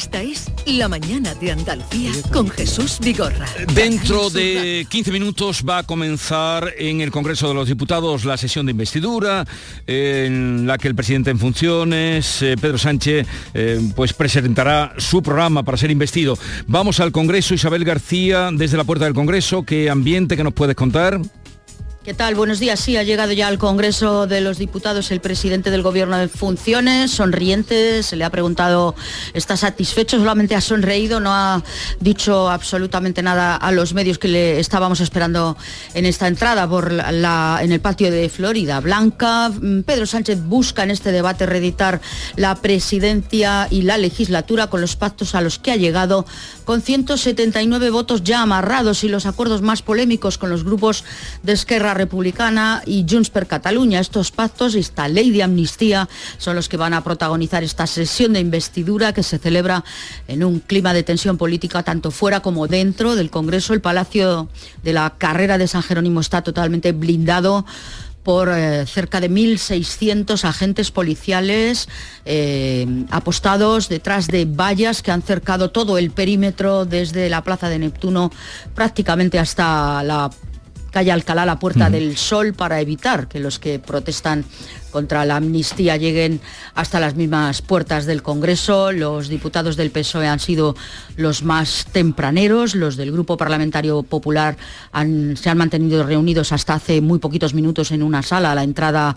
[0.00, 3.46] Esta es La Mañana de Andalucía con Jesús Vigorra.
[3.74, 8.64] Dentro de 15 minutos va a comenzar en el Congreso de los Diputados la sesión
[8.64, 9.44] de investidura,
[9.86, 15.64] en la que el presidente en funciones, eh, Pedro Sánchez, eh, pues presentará su programa
[15.64, 16.38] para ser investido.
[16.66, 20.76] Vamos al Congreso, Isabel García, desde la puerta del Congreso, ¿qué ambiente que nos puedes
[20.76, 21.20] contar?
[22.02, 22.34] ¿Qué tal?
[22.34, 22.80] Buenos días.
[22.80, 27.10] Sí, ha llegado ya al Congreso de los Diputados el presidente del Gobierno de funciones,
[27.10, 28.94] sonriente, se le ha preguntado,
[29.34, 30.16] ¿está satisfecho?
[30.16, 31.62] Solamente ha sonreído, no ha
[32.00, 35.58] dicho absolutamente nada a los medios que le estábamos esperando
[35.92, 39.50] en esta entrada por la, en el patio de Florida Blanca.
[39.50, 42.00] Mm, Pedro Sánchez busca en este debate reeditar
[42.34, 46.24] la presidencia y la legislatura con los pactos a los que ha llegado
[46.64, 51.04] con 179 votos ya amarrados y los acuerdos más polémicos con los grupos
[51.42, 54.00] de Esquerra Republicana y Junts per Cataluña.
[54.00, 58.32] Estos pactos y esta ley de amnistía son los que van a protagonizar esta sesión
[58.32, 59.84] de investidura que se celebra
[60.28, 63.74] en un clima de tensión política tanto fuera como dentro del Congreso.
[63.74, 64.48] El Palacio
[64.82, 67.64] de la Carrera de San Jerónimo está totalmente blindado
[68.22, 71.88] por eh, cerca de 1.600 agentes policiales
[72.24, 77.78] eh, apostados detrás de vallas que han cercado todo el perímetro desde la Plaza de
[77.78, 78.30] Neptuno
[78.74, 80.30] prácticamente hasta la
[80.90, 84.44] calle Alcalá, la Puerta del Sol, para evitar que los que protestan
[84.90, 86.40] contra la amnistía lleguen
[86.74, 88.90] hasta las mismas puertas del Congreso.
[88.92, 90.74] Los diputados del PSOE han sido
[91.16, 94.56] los más tempraneros, los del Grupo Parlamentario Popular
[94.92, 98.52] han- se han mantenido reunidos hasta hace muy poquitos minutos en una sala.
[98.52, 99.16] A la entrada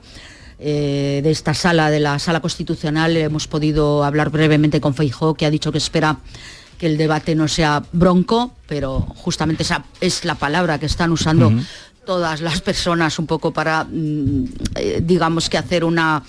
[0.60, 5.46] eh, de esta sala, de la sala constitucional, hemos podido hablar brevemente con Feijó, que
[5.46, 6.20] ha dicho que espera
[6.84, 11.50] que el debate no sea bronco, pero justamente esa es la palabra que están usando
[12.06, 16.22] todas las personas un poco para, mm, eh, digamos que hacer una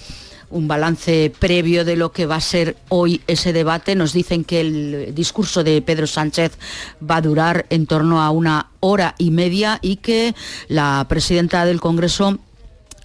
[0.50, 3.96] un balance previo de lo que va a ser hoy ese debate.
[3.96, 6.52] Nos dicen que el discurso de Pedro Sánchez
[7.02, 10.36] va a durar en torno a una hora y media y que
[10.68, 12.38] la presidenta del Congreso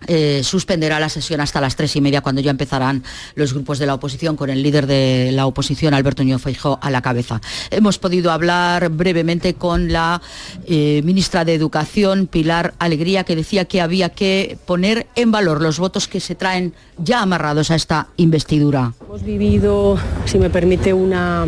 [0.07, 3.03] eh, suspenderá la sesión hasta las tres y media cuando ya empezarán
[3.35, 6.89] los grupos de la oposición con el líder de la oposición Alberto Núñez Feijóo a
[6.89, 7.41] la cabeza.
[7.69, 10.21] Hemos podido hablar brevemente con la
[10.65, 15.79] eh, ministra de Educación Pilar Alegría que decía que había que poner en valor los
[15.79, 18.93] votos que se traen ya amarrados a esta investidura.
[19.01, 21.45] Hemos vivido, si me permite, una,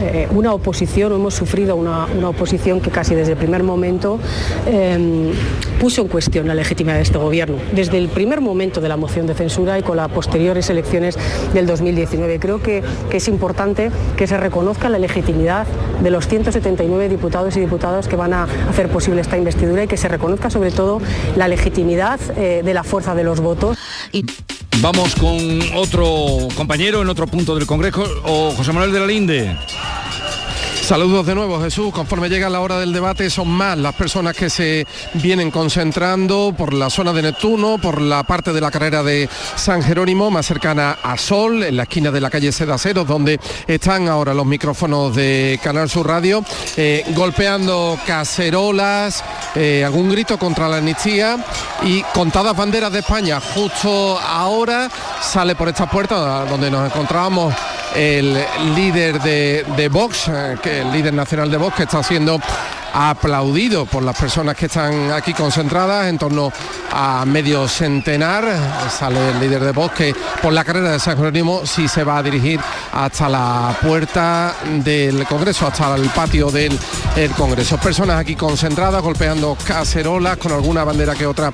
[0.00, 4.18] eh, una oposición, o hemos sufrido una, una oposición que casi desde el primer momento
[5.80, 7.56] puso en cuestión la legitimidad de este gobierno.
[7.92, 11.18] El primer momento de la moción de censura y con las posteriores elecciones
[11.52, 12.38] del 2019.
[12.38, 15.66] Creo que, es importante que se reconozca la legitimidad
[16.02, 19.96] de los 179 diputados y diputadas que van a hacer posible esta investidura y que
[19.96, 21.00] se reconozca sobre todo
[21.36, 23.76] la legitimidad eh, de la fuerza de los votos.
[24.80, 29.56] Vamos con otro compañero en otro punto del Congreso, o José Manuel de la Linde.
[30.90, 31.92] Saludos de nuevo, Jesús.
[31.92, 36.74] Conforme llega la hora del debate, son más las personas que se vienen concentrando por
[36.74, 40.98] la zona de Neptuno, por la parte de la carrera de San Jerónimo, más cercana
[41.00, 43.38] a Sol, en la esquina de la calle Sedaceros, donde
[43.68, 46.44] están ahora los micrófonos de Canal Sur Radio,
[46.76, 49.22] eh, golpeando cacerolas,
[49.54, 51.36] eh, algún grito contra la amnistía
[51.84, 53.38] y contadas banderas de España.
[53.40, 54.90] Justo ahora
[55.22, 57.54] sale por esta puerta donde nos encontrábamos
[57.94, 58.36] el
[58.74, 62.40] líder de, de Vox, eh, que el líder nacional de Vox, que está siendo
[62.92, 66.52] aplaudido por las personas que están aquí concentradas, en torno
[66.92, 68.44] a medio centenar.
[68.90, 72.22] Sale el líder de bosque por la carrera de San Jerónimo, si se va a
[72.22, 72.60] dirigir
[72.92, 76.78] hasta la puerta del Congreso, hasta el patio del
[77.16, 77.78] el Congreso.
[77.78, 81.52] Personas aquí concentradas, golpeando cacerolas con alguna bandera que otra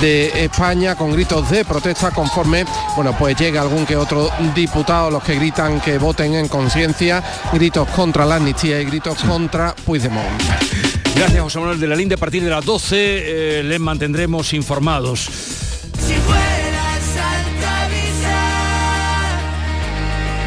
[0.00, 2.64] de España, con gritos de protesta conforme,
[2.96, 7.22] bueno, pues llega algún que otro diputado, los que gritan que voten en conciencia,
[7.52, 10.75] gritos contra la amnistía y gritos contra Puigdemont.
[11.16, 12.16] Gracias, José Manuel de la Linde.
[12.16, 15.20] A partir de las 12 eh, les mantendremos informados.
[15.20, 17.88] Si fueras alta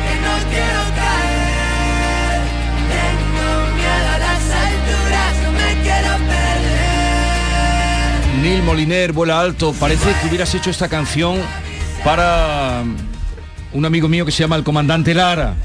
[0.06, 2.40] que no quiero caer,
[2.94, 3.48] tengo
[3.78, 8.38] miedo a las alturas, no me quiero perder.
[8.44, 9.74] Neil Moliner, vuela alto.
[9.74, 11.42] Parece que hubieras hecho esta canción
[12.04, 12.84] para
[13.74, 15.56] un amigo mío que se llama el comandante Lara.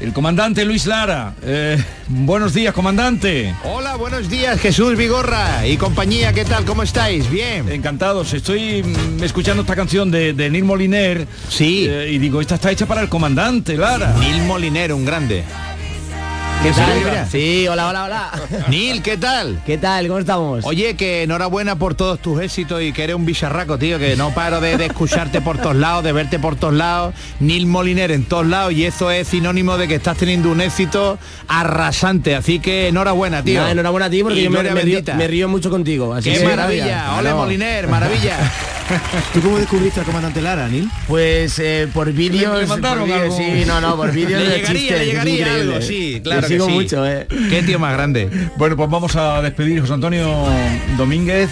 [0.00, 1.34] El comandante Luis Lara.
[1.42, 3.54] Eh, buenos días, comandante.
[3.64, 6.64] Hola, buenos días, Jesús Vigorra y compañía, ¿qué tal?
[6.64, 7.30] ¿Cómo estáis?
[7.30, 7.68] Bien.
[7.70, 8.34] Encantados.
[8.34, 11.26] Estoy mm, escuchando esta canción de, de Neil Moliner.
[11.48, 11.86] Sí.
[11.88, 14.14] eh, y digo, esta está hecha para el comandante Lara.
[14.18, 15.44] Neil Moliner, un grande.
[16.64, 17.28] ¿Qué tal?
[17.30, 18.30] Sí, hola, hola, hola.
[18.70, 19.60] Neil, ¿qué tal?
[19.66, 20.06] ¿Qué tal?
[20.08, 20.64] ¿Cómo estamos?
[20.64, 24.30] Oye, que enhorabuena por todos tus éxitos y que eres un bicharraco, tío, que no
[24.32, 27.14] paro de, de escucharte por todos lados, de verte por todos lados.
[27.38, 31.18] Neil Moliner en todos lados y eso es sinónimo de que estás teniendo un éxito
[31.48, 32.34] arrasante.
[32.34, 33.66] Así que enhorabuena, tío.
[33.68, 36.14] Enhorabuena a ti porque Y yo me, río, me río mucho contigo.
[36.14, 37.16] Así ¡Qué que- maravilla!
[37.18, 37.34] ¡Ole.
[37.34, 37.88] Moliner!
[37.88, 38.38] ¡Maravilla!
[39.32, 40.88] ¿Tú cómo descubriste al comandante Lara, Nil?
[41.08, 43.36] Pues eh, por vídeos, le mandaron por vídeos, algo?
[43.36, 45.74] sí, no, no, por vídeos Le de llegaría, chistes, le es llegaría increíble.
[45.74, 46.72] algo, sí, Le claro que sigo sí.
[46.72, 47.26] mucho, eh.
[47.50, 48.28] Qué tío más grande.
[48.56, 50.28] Bueno, pues vamos a despedir José Antonio
[50.96, 51.50] Domínguez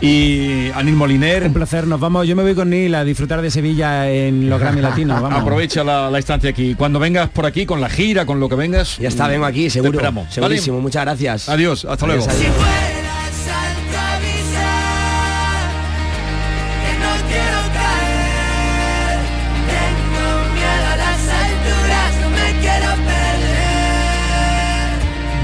[0.00, 1.44] y a Neil Moliner.
[1.44, 4.58] Un placer, nos vamos, yo me voy con Neil a disfrutar de Sevilla en los
[4.60, 5.22] Grammy Latinos.
[5.22, 5.40] Vamos.
[5.40, 6.74] Aprovecha la, la estancia aquí.
[6.74, 8.98] Cuando vengas por aquí con la gira, con lo que vengas.
[8.98, 10.00] Ya está, vengo aquí, te seguro.
[10.00, 10.26] ¿vale?
[10.30, 11.48] Segurísimo, muchas gracias.
[11.48, 12.30] Adiós, hasta Adiós, luego.
[12.40, 13.01] adiós.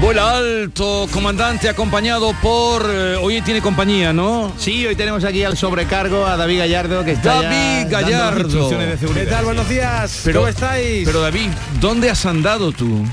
[0.01, 2.85] Vuela alto, comandante, acompañado por...
[2.89, 4.51] eh, hoy tiene compañía, ¿no?
[4.57, 8.39] Sí, hoy tenemos aquí al sobrecargo a David Gallardo que está David Gallardo.
[8.43, 9.25] instrucciones de seguridad.
[9.25, 9.45] ¿Qué tal?
[9.45, 10.21] Buenos días.
[10.23, 11.05] Pero- ¿Cómo estáis?
[11.05, 11.49] Pero David,
[11.81, 13.05] ¿dónde has andado tú?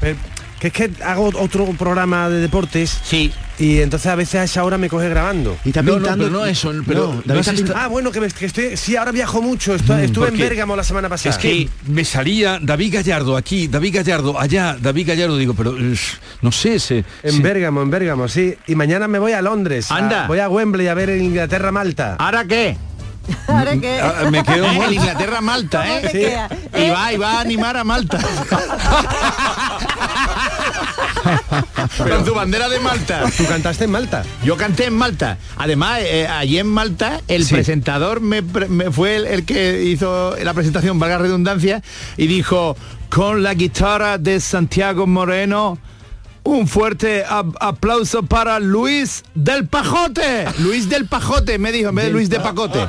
[0.00, 0.18] Pero-
[0.72, 2.98] que es que hago otro programa de deportes.
[3.04, 3.32] Sí.
[3.58, 5.56] Y entonces a veces a esa hora me coge grabando.
[5.64, 6.24] Y está No, no, pintando.
[6.24, 8.76] pero no eso, pero No, has Ah, bueno, que, me- que estoy.
[8.76, 9.76] Sí, ahora viajo mucho.
[9.76, 11.30] Estu- estuve en Bérgamo la semana pasada.
[11.36, 15.94] Es que me salía David Gallardo aquí, David Gallardo allá, David Gallardo, digo, pero eh,
[16.42, 18.54] no sé, se, En se- Bérgamo, en Bérgamo, sí.
[18.66, 19.90] Y mañana me voy a Londres.
[19.90, 20.26] a- Anda.
[20.26, 22.16] voy a Wembley a ver en Inglaterra, Malta.
[22.18, 22.76] ¿Ahora qué?
[23.48, 24.00] ¿Ahora qué?
[24.02, 26.38] Ah, me quedo el Inglaterra Malta, ¿Cómo ¿eh?
[26.76, 28.18] Y va, y va a animar a Malta.
[31.98, 33.24] Con su bandera de Malta.
[33.36, 34.24] ¿Tú cantaste en Malta?
[34.44, 35.38] Yo canté en Malta.
[35.56, 37.54] Además, eh, allí en Malta, el Sí.
[37.54, 38.42] presentador me,
[38.90, 41.82] fue el, el que hizo la presentación, valga redundancia,
[42.16, 42.76] y dijo,
[43.10, 45.78] con la guitarra de Santiago Moreno,
[46.46, 50.44] un fuerte aplauso para Luis del Pajote.
[50.58, 52.80] Luis del Pajote, me dijo, en vez de Luis de Pacote.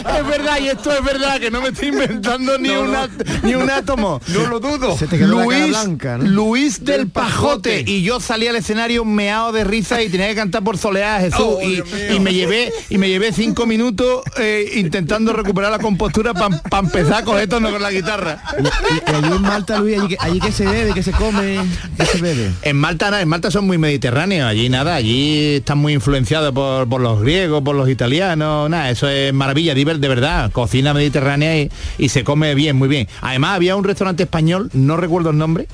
[0.00, 3.10] es verdad, y esto es verdad, que no me estoy inventando ni, un at-
[3.42, 4.20] ni un átomo.
[4.28, 4.96] no lo dudo.
[4.96, 6.24] Se te quedó Luis, blanca, ¿no?
[6.24, 7.84] Luis del Pajote.
[7.86, 11.40] Y yo salí al escenario meado de risa y tenía que cantar por soleá Jesús.
[11.40, 16.58] Oh, y, me llevé y me llevé cinco minutos eh, intentando recuperar la compostura para
[16.80, 18.42] empezar a coger tono con la guitarra.
[18.58, 21.58] Y, y allí en Malta, Luis, allí, allí que se bebe, que se come,
[21.96, 22.50] que se bebe.
[22.62, 26.88] En Malta, nada, en Malta son muy mediterráneos, allí nada, allí están muy influenciados por,
[26.88, 31.68] por los griegos, por los italianos, nada, eso es maravilla, de verdad, cocina mediterránea
[31.98, 33.08] y se come bien, muy bien.
[33.20, 35.66] Además había un restaurante español, no recuerdo el nombre,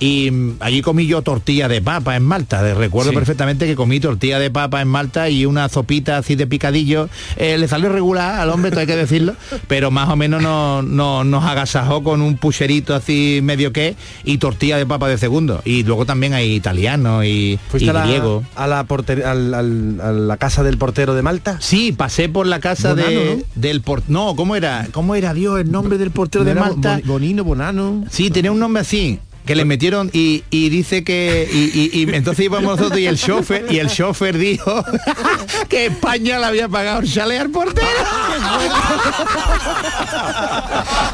[0.00, 3.16] y allí comí yo tortilla de papa en Malta, de- recuerdo Sí.
[3.16, 7.58] perfectamente que comí tortilla de papa en Malta y una sopita así de picadillo, Eh,
[7.58, 9.34] le salió regular al hombre, todo hay que decirlo,
[9.68, 13.94] pero más o menos no, no- nos agasajó con un pucherito así medio que
[14.24, 15.60] y tortilla de papa de segundo.
[15.64, 18.42] Y luego también hay italiano y, ¿Fuiste y a la, griego.
[18.56, 21.58] a la, porter- al- al- a la casa del portero de Malta?
[21.60, 23.42] Sí, pasé por la casa Bonano, de, ¿no?
[23.54, 24.88] del por no, ¿cómo era?
[24.92, 26.94] ¿Cómo era Dios el nombre del portero de ¿No era Malta?
[27.00, 28.04] Bon- Bonino, Bonano.
[28.10, 29.18] Sí, tenía un nombre así
[29.50, 31.58] que le metieron y, y dice que y,
[31.98, 34.84] y- y entonces íbamos nosotros y el chofer y el chofer dijo
[35.68, 37.88] que España le había pagado el chalet al portero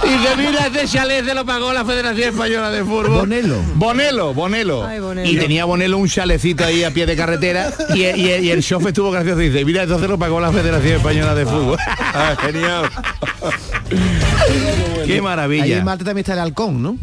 [0.05, 3.57] y dice mira este chalet se lo pagó la Federación Española de Fútbol Bonelo.
[3.75, 5.31] Bonelo Bonelo Ay, Bonelo.
[5.31, 8.89] y tenía Bonelo un chalecito ahí a pie de carretera y, y- y el chofer
[8.89, 12.91] estuvo gracioso y dice mira entonces lo pagó la Federación Española de Fútbol Ah, genial.
[15.07, 16.99] qué maravilla en Malta también está el halcón, ¿no?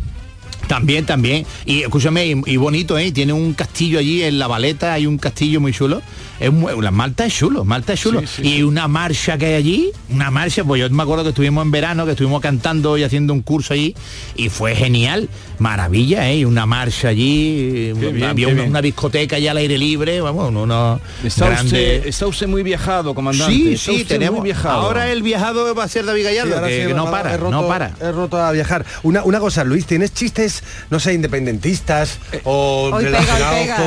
[0.67, 1.45] También, también.
[1.65, 3.11] Y escúchame, y, y bonito, ¿eh?
[3.11, 6.01] Tiene un castillo allí en La Valeta, hay un castillo muy chulo.
[6.39, 8.21] Es muy- la Malta es chulo, Malta es chulo.
[8.21, 11.29] Sí, sí, y una marcha que hay allí, una marcha, pues yo me acuerdo que
[11.29, 13.95] estuvimos en verano, que estuvimos cantando y haciendo un curso allí,
[14.35, 15.29] y fue genial.
[15.59, 16.45] Maravilla, ¿eh?
[16.45, 21.65] Una marcha allí, bien, había una, discoteca allá al aire libre, vamos, uno Está grande.
[21.65, 23.53] usted, está usted muy viajado, comandante.
[23.53, 24.39] Sí, Está sí, usted tenemos.
[24.39, 24.81] muy viajado.
[24.81, 27.91] Ahora el viajado va a ser David Gallardo, que, no para, roto- no para.
[28.01, 28.85] He roto a viajar.
[29.03, 30.52] Una, una cosa, Luis, ¿tienes chistes,
[30.89, 33.77] no sé, independentistas o Hoy pega, hoy relacionados pega.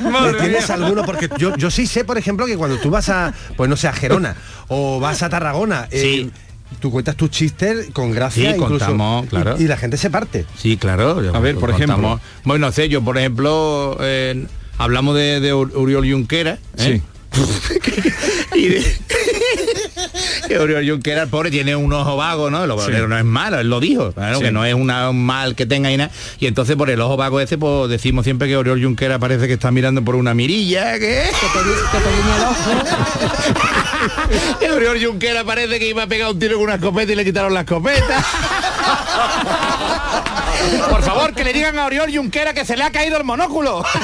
[0.00, 0.12] con...
[0.12, 1.04] Madre ¿Tienes alguno?
[1.04, 3.88] Porque yo, yo sí sé, por ejemplo, que cuando tú vas a, pues no sé,
[3.88, 4.36] a Gerona
[4.68, 6.28] o vas a Tarragona, eh,
[6.80, 9.56] tú cuentas tus chistes con gracia Sí, incluso, contamos, y- claro.
[9.58, 10.44] y, la gente se parte.
[10.56, 11.22] Sí, claro.
[11.34, 12.20] A ver, por ejemplo.
[12.44, 14.46] Bueno, sé, yo, por ejemplo, eh,
[14.78, 16.58] hablamos de, de Ur- Uriol Junquera.
[16.78, 17.00] ¿eh?
[18.54, 18.80] y de-
[20.48, 22.66] que Uriol Junquera, el pobre, tiene un ojo vago, ¿no?
[22.66, 22.88] Lo, Sí.
[22.92, 24.44] pero no es malo, él lo dijo, claro, Sí.
[24.44, 26.10] que no es una- un mal que tenga y nada.
[26.38, 29.54] Y entonces por el ojo vago ese, pues decimos siempre que Oriol Junquera parece que
[29.54, 31.24] está mirando por una mirilla, que
[34.60, 37.24] que Oriol Junquera parece que iba a pegar un tiro con una escopeta y le
[37.24, 38.24] quitaron la escopeta.
[40.90, 43.84] Por favor, que le digan a Oriol Junquera que se le ha caído el monóculo.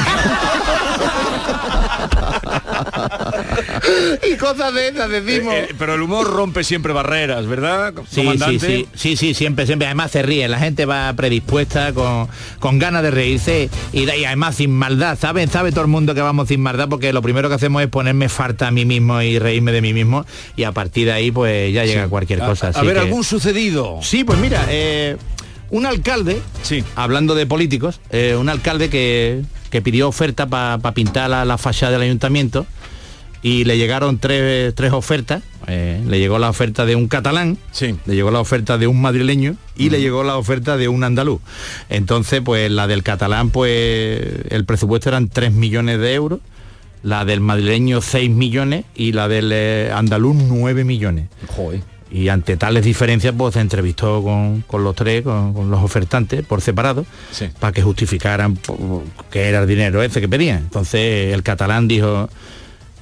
[4.32, 5.55] y cosas de esas decimos.
[5.55, 8.66] Eh, eh, pero el humor rompe siempre barreras, ¿verdad, Sí, sí, comandante?
[8.66, 9.86] sí, sí, sí, siempre, siempre.
[9.86, 12.28] Además se ríe, la gente va predispuesta con,
[12.61, 15.50] con ganas de reírse y, y además sin maldad, ¿saben?
[15.50, 18.28] Sabe todo el mundo que vamos sin maldad porque lo primero que hacemos es ponerme
[18.28, 20.24] farta a mí mismo y reírme de mí mismo
[20.57, 22.70] y a partir de ahí pues ya llega cualquier cosa.
[22.74, 23.98] A, ver, que- algún sucedido.
[24.03, 25.16] Sí, pues mira, eh,
[25.72, 26.40] un alcalde,
[26.96, 31.92] hablando de políticos, eh, un alcalde que, que pidió oferta para pintar la, la fachada
[31.92, 32.66] del ayuntamiento
[33.42, 35.42] y le llegaron tres, tres ofertas.
[35.66, 37.56] eh, le llegó la oferta de un catalán,
[38.06, 41.40] le llegó la oferta de un madrileño y le llegó la oferta de un andaluz.
[41.88, 44.20] Entonces, pues la del catalán, pues
[44.50, 46.40] el presupuesto eran 3 millones de euros,
[47.02, 51.28] la del madrileño 6 millones y la del eh, andaluz 9 millones.
[52.14, 56.44] Y ante tales diferencias, pues se entrevistó con, con los tres, con, con los ofertantes
[56.44, 57.06] por separado,
[57.58, 60.58] para que justificaran po- qué era el dinero ese que pedían.
[60.58, 62.28] Entonces el catalán dijo,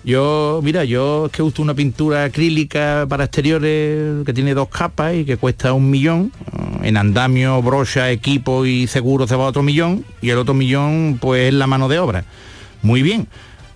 [0.05, 5.15] yo, mira, yo es que uso una pintura acrílica para exteriores que tiene dos capas
[5.15, 6.33] y que cuesta un millón.
[6.83, 10.05] En andamio, brocha, equipo y seguro se va otro millón.
[10.23, 12.25] Y el otro millón, pues es la mano de obra.
[12.83, 13.27] Muy bien,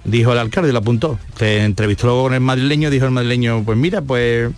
[0.05, 1.19] dijo el alcalde, lo apuntó.
[1.37, 4.51] Se entrevistó luego con el madrileño, dijo el madrileño, pues mira, pues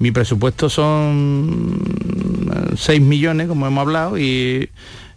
[0.00, 1.78] mi presupuesto son
[2.74, 4.68] 6 millones, como hemos hablado, y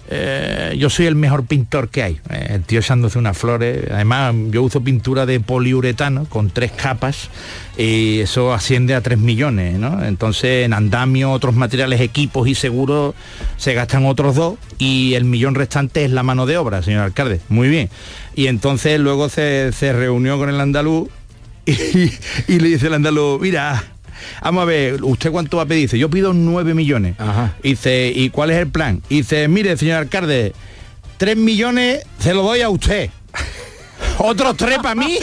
[0.09, 2.19] eh, yo soy el mejor pintor que hay.
[2.29, 3.89] Eh, el tío echándose unas flores.
[3.89, 7.29] Además, yo uso pintura de poliuretano con tres capas
[7.77, 10.03] y eso asciende a 3 millones, ¿no?
[10.03, 13.15] Entonces, en andamio, otros materiales, equipos y seguros
[13.55, 17.39] se gastan otros dos y el millón restante es la mano de obra, señor alcalde.
[17.47, 17.89] Muy bien.
[18.35, 21.07] Y entonces luego se, se reunió con el andaluz
[21.65, 22.11] y,
[22.51, 23.92] y le dice el andaluz, mira,
[24.41, 25.83] vamos a ver, ¿usted cuánto va a pedir?
[25.83, 27.15] Dice, yo pido 9 millones.
[27.61, 29.01] Dice, ¿y cuál es el plan?
[29.09, 30.53] Dice, mire, señor alcalde,
[31.17, 33.09] 3 millones se lo doy a usted.
[34.17, 35.17] Otros tres para mí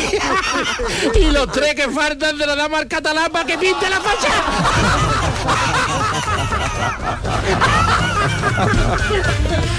[1.21, 4.01] y los tres que faltan se los damos al catalán para que pinte la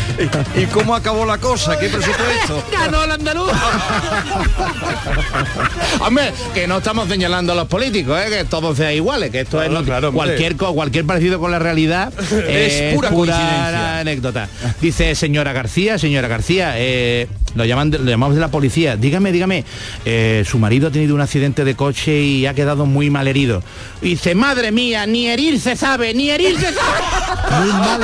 [0.55, 1.77] ¿Y cómo acabó la cosa?
[1.79, 2.63] ¿Qué presupuesto?
[2.71, 3.51] Ganó el andaluz.
[5.99, 8.29] Hombre, que no estamos señalando a los políticos, ¿eh?
[8.29, 12.13] que todos sean iguales, que esto es no- cualquier, cualquier parecido con la realidad
[12.47, 14.47] Es pura anécdota.
[14.81, 18.95] Dice señora García, señora García, eh, lo llaman lo llamamos de la policía.
[18.95, 19.65] Dígame, dígame,
[20.05, 23.63] eh, su marido ha tenido un accidente de coche y ha quedado muy mal herido.
[24.01, 27.59] Y dice, madre mía, ni herir se sabe, ni herir se sabe.
[27.59, 27.99] Muy mal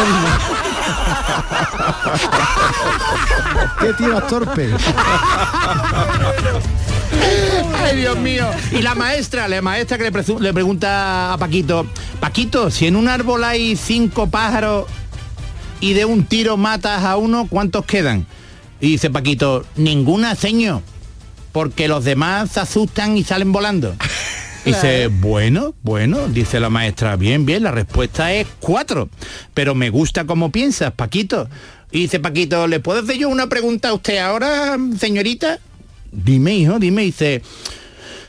[3.80, 4.70] ¿Qué tío más torpe?
[7.84, 8.48] Ay, Dios mío.
[8.72, 11.86] Y la maestra, la maestra que le pregunta a Paquito,
[12.20, 14.86] Paquito, si en un árbol hay cinco pájaros
[15.80, 18.26] y de un tiro matas a uno, ¿cuántos quedan?
[18.80, 20.82] Y dice Paquito, ninguna seño,
[21.52, 23.96] porque los demás se asustan y salen volando.
[24.66, 29.10] Y Dice, bueno, bueno, dice la maestra, bien, bien, la respuesta es cuatro.
[29.54, 31.48] Pero me gusta cómo piensas, Paquito.
[31.92, 35.60] Y dice Paquito, ¿le puedo hacer yo una pregunta a usted ahora, señorita?
[36.12, 37.42] Dime, hijo, dime, dice,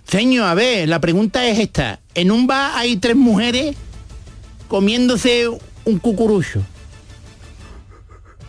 [0.07, 2.01] señor, a ver, la pregunta es esta.
[2.15, 3.77] En un bar hay tres mujeres
[4.69, 5.49] comiéndose
[5.85, 6.63] un cucurucho.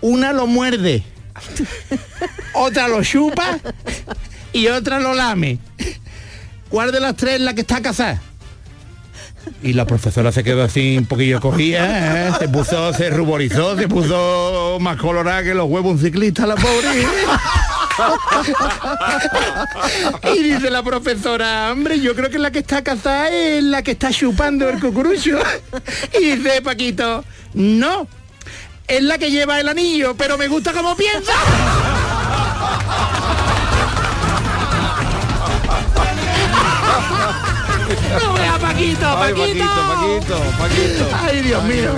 [0.01, 1.03] Una lo muerde,
[2.53, 3.59] otra lo chupa
[4.53, 5.59] y otra lo lame.
[6.69, 8.21] ¿Cuál de las tres es la que está casada?
[9.61, 12.31] Y la profesora se quedó así un poquillo cogida, ¿eh?
[12.39, 17.05] se puso, se ruborizó, se puso más colorada que los huevos un ciclista, la pobre.
[20.35, 23.91] y dice la profesora, hombre, yo creo que la que está casada es la que
[23.91, 25.39] está chupando el cucurucho.
[26.19, 28.07] y dice Paquito, no,
[28.87, 31.33] es la que lleva el anillo, pero me gusta como piensa.
[38.79, 39.65] Paquito, Ay, Paquito.
[39.65, 41.03] Paquito, Paquito, Paquito.
[41.21, 41.89] Ay, Dios mío.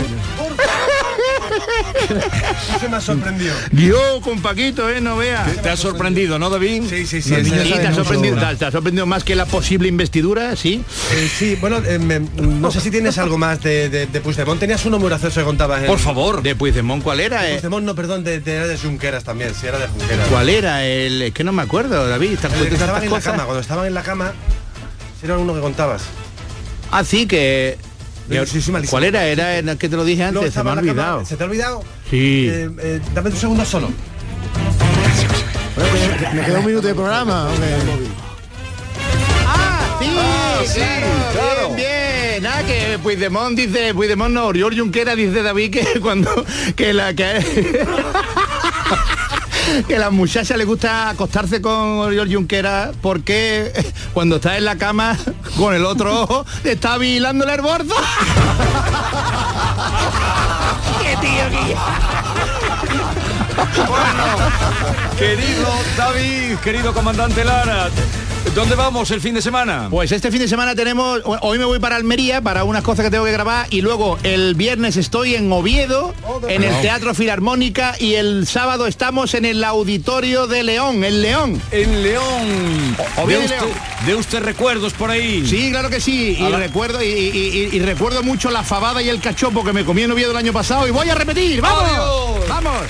[2.79, 3.53] Se me ha sorprendido.
[3.71, 5.45] Dios, con Paquito, eh, no vea.
[5.61, 6.83] Te ha sorprendido, ¿no, David?
[6.89, 7.35] Sí, sí, sí.
[7.43, 10.83] Sí, te ha sorprendido, te ha- te ha sorprendido más que la posible investidura, sí.
[11.13, 14.59] Eh, sí, bueno, eh, me- no sé si tienes algo más de, de, de Puigdemont.
[14.59, 15.81] Tenías uno muy gracioso que contabas.
[15.81, 16.41] en- Por favor.
[16.41, 17.47] De Puigdemont, ¿cuál era?
[17.47, 17.51] eh?
[17.53, 20.27] Puigdemont, no, perdón, de, de, era de Junqueras también, sí, era de Junqueras.
[20.29, 20.83] ¿Cuál era?
[20.85, 22.39] El, es que no me acuerdo, David.
[22.41, 24.33] Tantas estaban en la cama, cuando estaban en la cama,
[25.19, 26.03] sí era uno que contabas.
[26.91, 27.77] Ah, sí, que...
[28.45, 28.71] Sí, sí.
[28.89, 29.25] ¿Cuál era?
[29.25, 31.25] Era el que te lo dije No, antes, se me ha en la cama, olvidado.
[31.25, 31.83] ¿Se te ha olvidado?
[32.09, 32.47] Sí.
[32.49, 33.89] Eh, eh, dame un segundo solo.
[36.33, 37.49] Me queda un minuto de programa.
[39.47, 39.81] Ah,
[40.65, 40.79] sí,
[41.33, 41.75] claro.
[41.75, 42.43] Bien, bien.
[42.43, 47.25] Nada, que Puigdemont dice, Puigdemont no, Oriol Junquera dice David que cuando que la que
[49.87, 53.71] que a las muchachas le gusta acostarse con Oriol Junquera porque
[54.13, 55.17] cuando está en la cama
[55.57, 57.95] con el otro ojo está vigilándole el bordo.
[61.01, 61.43] ¡Qué tío,
[65.17, 67.89] Querido David, querido comandante Lara,
[68.55, 69.87] ¿dónde vamos el fin de semana?
[69.89, 73.11] Pues este fin de semana tenemos, hoy me voy para Almería para unas cosas que
[73.11, 76.13] tengo que grabar y luego el viernes estoy en Oviedo,
[76.47, 81.61] en el Teatro Filarmónica y el sábado estamos en el Auditorio de León, en León.
[81.71, 82.97] En León.
[83.17, 83.65] Oviedo ¿De León.
[83.69, 85.45] usted, de usted recuerdos por ahí?
[85.47, 86.37] Sí, claro que sí.
[86.39, 89.85] Y recuerdo, y, y- y- y recuerdo mucho la fabada y el cachopo que me
[89.85, 91.61] comí en Oviedo el año pasado y voy a repetir.
[91.61, 91.83] ¡Vamos!
[91.83, 92.49] Adiós.
[92.49, 92.81] ¡Vamos!